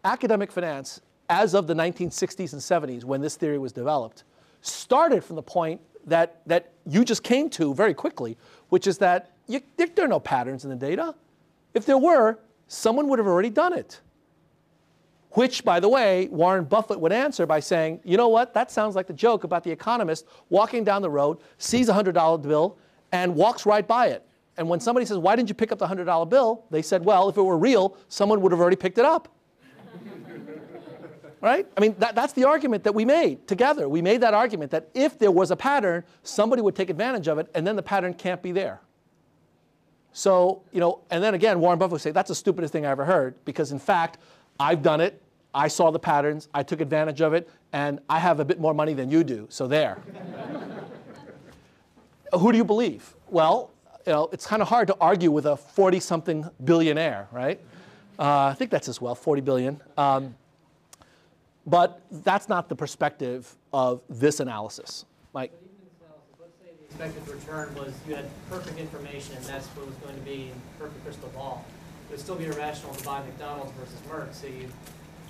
[0.04, 4.24] Academic finance, as of the 1960s and 70s, when this theory was developed,
[4.62, 8.38] started from the point that, that you just came to very quickly,
[8.70, 11.14] which is that you, there, there are no patterns in the data.
[11.74, 12.38] If there were,
[12.68, 14.00] someone would have already done it.
[15.32, 18.97] Which, by the way, Warren Buffett would answer by saying, you know what, that sounds
[18.97, 22.78] like the joke about the economist walking down the road, sees a $100 bill,
[23.12, 24.27] and walks right by it.
[24.57, 26.65] And when somebody says, why didn't you pick up the $100 bill?
[26.70, 29.28] They said, well, if it were real, someone would have already picked it up.
[31.40, 31.66] right?
[31.77, 33.89] I mean, that, that's the argument that we made together.
[33.89, 37.39] We made that argument that if there was a pattern, somebody would take advantage of
[37.39, 38.81] it, and then the pattern can't be there.
[40.12, 42.90] So, you know, and then again, Warren Buffett would say, that's the stupidest thing I
[42.90, 44.19] ever heard, because in fact,
[44.60, 45.20] I've done it.
[45.54, 46.48] I saw the patterns.
[46.54, 47.48] I took advantage of it.
[47.72, 49.46] And I have a bit more money than you do.
[49.48, 49.98] So there.
[52.38, 53.14] Who do you believe?
[53.28, 53.70] Well,
[54.06, 57.60] you know, it's kind of hard to argue with a 40 something billionaire, right?
[58.18, 59.80] Uh, I think that's as well, 40 billion.
[59.96, 60.34] Um,
[61.66, 65.04] but that's not the perspective of this analysis.
[65.32, 65.52] Mike?
[66.90, 71.02] expected return was you had perfect information and that's what was going to be perfect
[71.04, 71.64] crystal ball.
[72.10, 74.68] It would still be irrational to buy McDonald's versus Merck, so you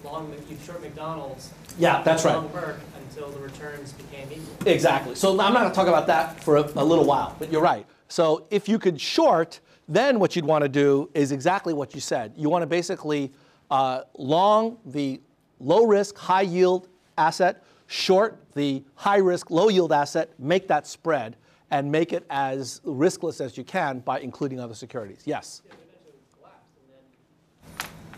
[0.03, 1.51] long, you short McDonald's.
[1.79, 2.37] Yeah, that's right.
[2.37, 2.79] Long Merck
[3.11, 4.67] until the returns became equal.
[4.67, 5.15] Exactly.
[5.15, 7.61] So I'm not going to talk about that for a, a little while, but you're
[7.61, 7.85] right.
[8.09, 12.01] So if you could short, then what you'd want to do is exactly what you
[12.01, 12.33] said.
[12.35, 13.31] You want to basically
[13.71, 15.21] uh, long the
[15.59, 16.89] low risk, high yield
[17.19, 21.37] asset, short the high risk, low yield asset, make that spread,
[21.71, 25.25] and make it as riskless as you can by including other securities.
[25.27, 25.61] Yes?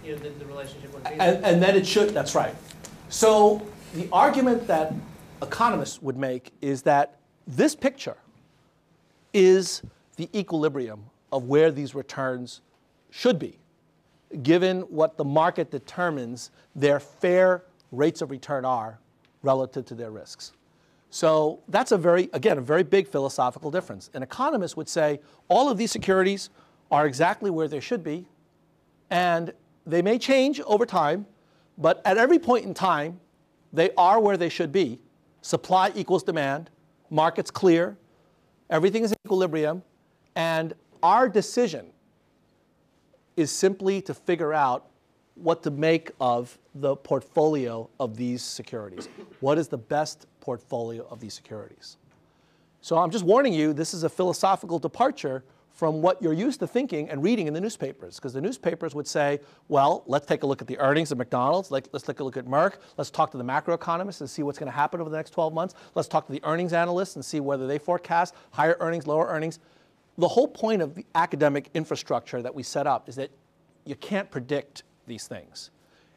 [0.04, 1.10] You know, the, the relationship would be.
[1.10, 2.54] And, and then it should, that's right.
[3.08, 3.62] So
[3.94, 4.94] the argument that
[5.42, 7.16] economists would make is that
[7.46, 8.16] this picture
[9.32, 9.82] is
[10.16, 12.60] the equilibrium of where these returns
[13.10, 13.58] should be,
[14.42, 18.98] given what the market determines their fair rates of return are
[19.42, 20.52] relative to their risks.
[21.10, 24.08] So that's a very, again, a very big philosophical difference.
[24.14, 26.48] An economist would say all of these securities
[26.90, 28.26] are exactly where they should be,
[29.10, 29.52] and
[29.86, 31.26] they may change over time,
[31.78, 33.20] but at every point in time,
[33.72, 35.00] they are where they should be.
[35.40, 36.70] Supply equals demand,
[37.10, 37.96] market's clear,
[38.70, 39.82] everything is in equilibrium,
[40.36, 41.86] and our decision
[43.36, 44.88] is simply to figure out
[45.34, 49.08] what to make of the portfolio of these securities.
[49.40, 51.96] What is the best portfolio of these securities?
[52.82, 56.66] So I'm just warning you, this is a philosophical departure from what you're used to
[56.66, 58.16] thinking and reading in the newspapers.
[58.16, 61.70] Because the newspapers would say, well, let's take a look at the earnings of McDonald's,
[61.70, 64.58] like, let's take a look at Merck, let's talk to the macroeconomists and see what's
[64.58, 67.24] going to happen over the next 12 months, let's talk to the earnings analysts and
[67.24, 69.58] see whether they forecast higher earnings, lower earnings.
[70.18, 73.30] The whole point of the academic infrastructure that we set up is that
[73.86, 75.70] you can't predict these things.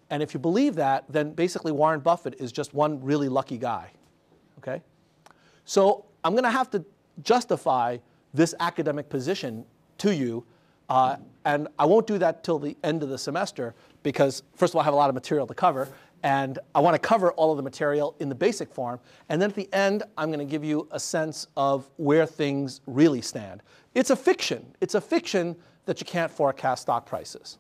[0.10, 3.92] And if you believe that, then basically Warren Buffett is just one really lucky guy.
[4.60, 4.82] Okay?
[5.64, 6.86] So I'm going to have to
[7.24, 7.98] justify
[8.36, 9.66] this academic position
[10.00, 10.44] to you.
[10.90, 14.76] Uh, and I won't do that till the end of the semester because, first of
[14.76, 15.90] all, I have a lot of material to cover.
[16.24, 19.00] And I want to cover all of the material in the basic form.
[19.30, 22.82] And then at the end, I'm going to give you a sense of where things
[22.88, 23.62] really stand.
[23.94, 24.66] It's a fiction.
[24.82, 25.56] It's a fiction
[25.86, 27.60] that you can't forecast stock prices.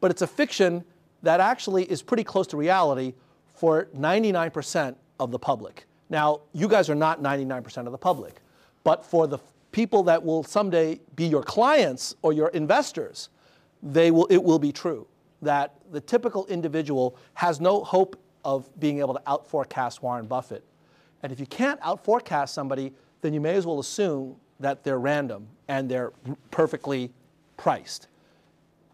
[0.00, 0.84] But it's a fiction
[1.22, 3.12] that actually is pretty close to reality
[3.54, 5.86] for 99% of the public.
[6.08, 8.40] Now, you guys are not 99% of the public,
[8.84, 9.38] but for the
[9.72, 13.28] people that will someday be your clients or your investors,
[13.82, 15.06] they will, it will be true
[15.42, 20.64] that the typical individual has no hope of being able to outforecast Warren Buffett.
[21.22, 25.48] And if you can't outforecast somebody, then you may as well assume that they're random
[25.68, 26.12] and they're
[26.50, 27.12] perfectly
[27.56, 28.08] priced.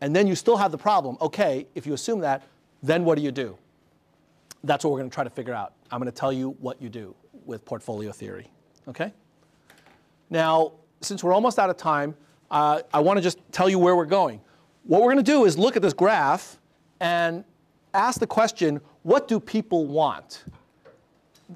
[0.01, 2.43] And then you still have the problem okay, if you assume that,
[2.83, 3.57] then what do you do?
[4.65, 5.73] That's what we're going to try to figure out.
[5.91, 8.51] I'm going to tell you what you do with portfolio theory.
[8.89, 9.13] Okay?
[10.31, 12.15] Now, since we're almost out of time,
[12.51, 14.41] uh, I want to just tell you where we're going.
[14.85, 16.59] What we're going to do is look at this graph
[17.01, 17.45] and
[17.93, 20.45] ask the question what do people want?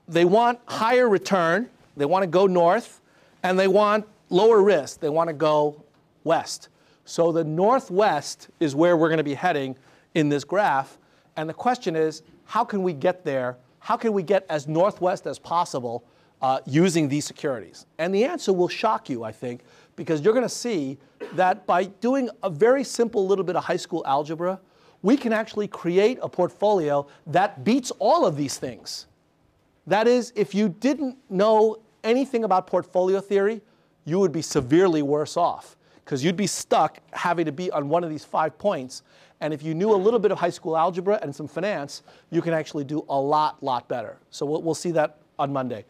[0.07, 3.01] They want higher return, they want to go north,
[3.43, 5.83] and they want lower risk, they want to go
[6.23, 6.69] west.
[7.05, 9.77] So the northwest is where we're going to be heading
[10.15, 10.97] in this graph.
[11.37, 13.57] And the question is how can we get there?
[13.81, 16.05] How can we get as northwest as possible
[16.43, 17.87] uh, using these securities?
[17.99, 19.63] And the answer will shock you, I think,
[19.97, 20.99] because you're going to see
[21.35, 24.61] that by doing a very simple little bit of high school algebra,
[25.03, 29.07] we can actually create a portfolio that beats all of these things.
[29.87, 33.61] That is, if you didn't know anything about portfolio theory,
[34.05, 38.05] you would be severely worse off because you'd be stuck having to be on one
[38.05, 39.03] of these five points.
[39.41, 42.43] And if you knew a little bit of high school algebra and some finance, you
[42.43, 44.19] can actually do a lot, lot better.
[44.31, 45.85] So we'll, we'll see that on Monday.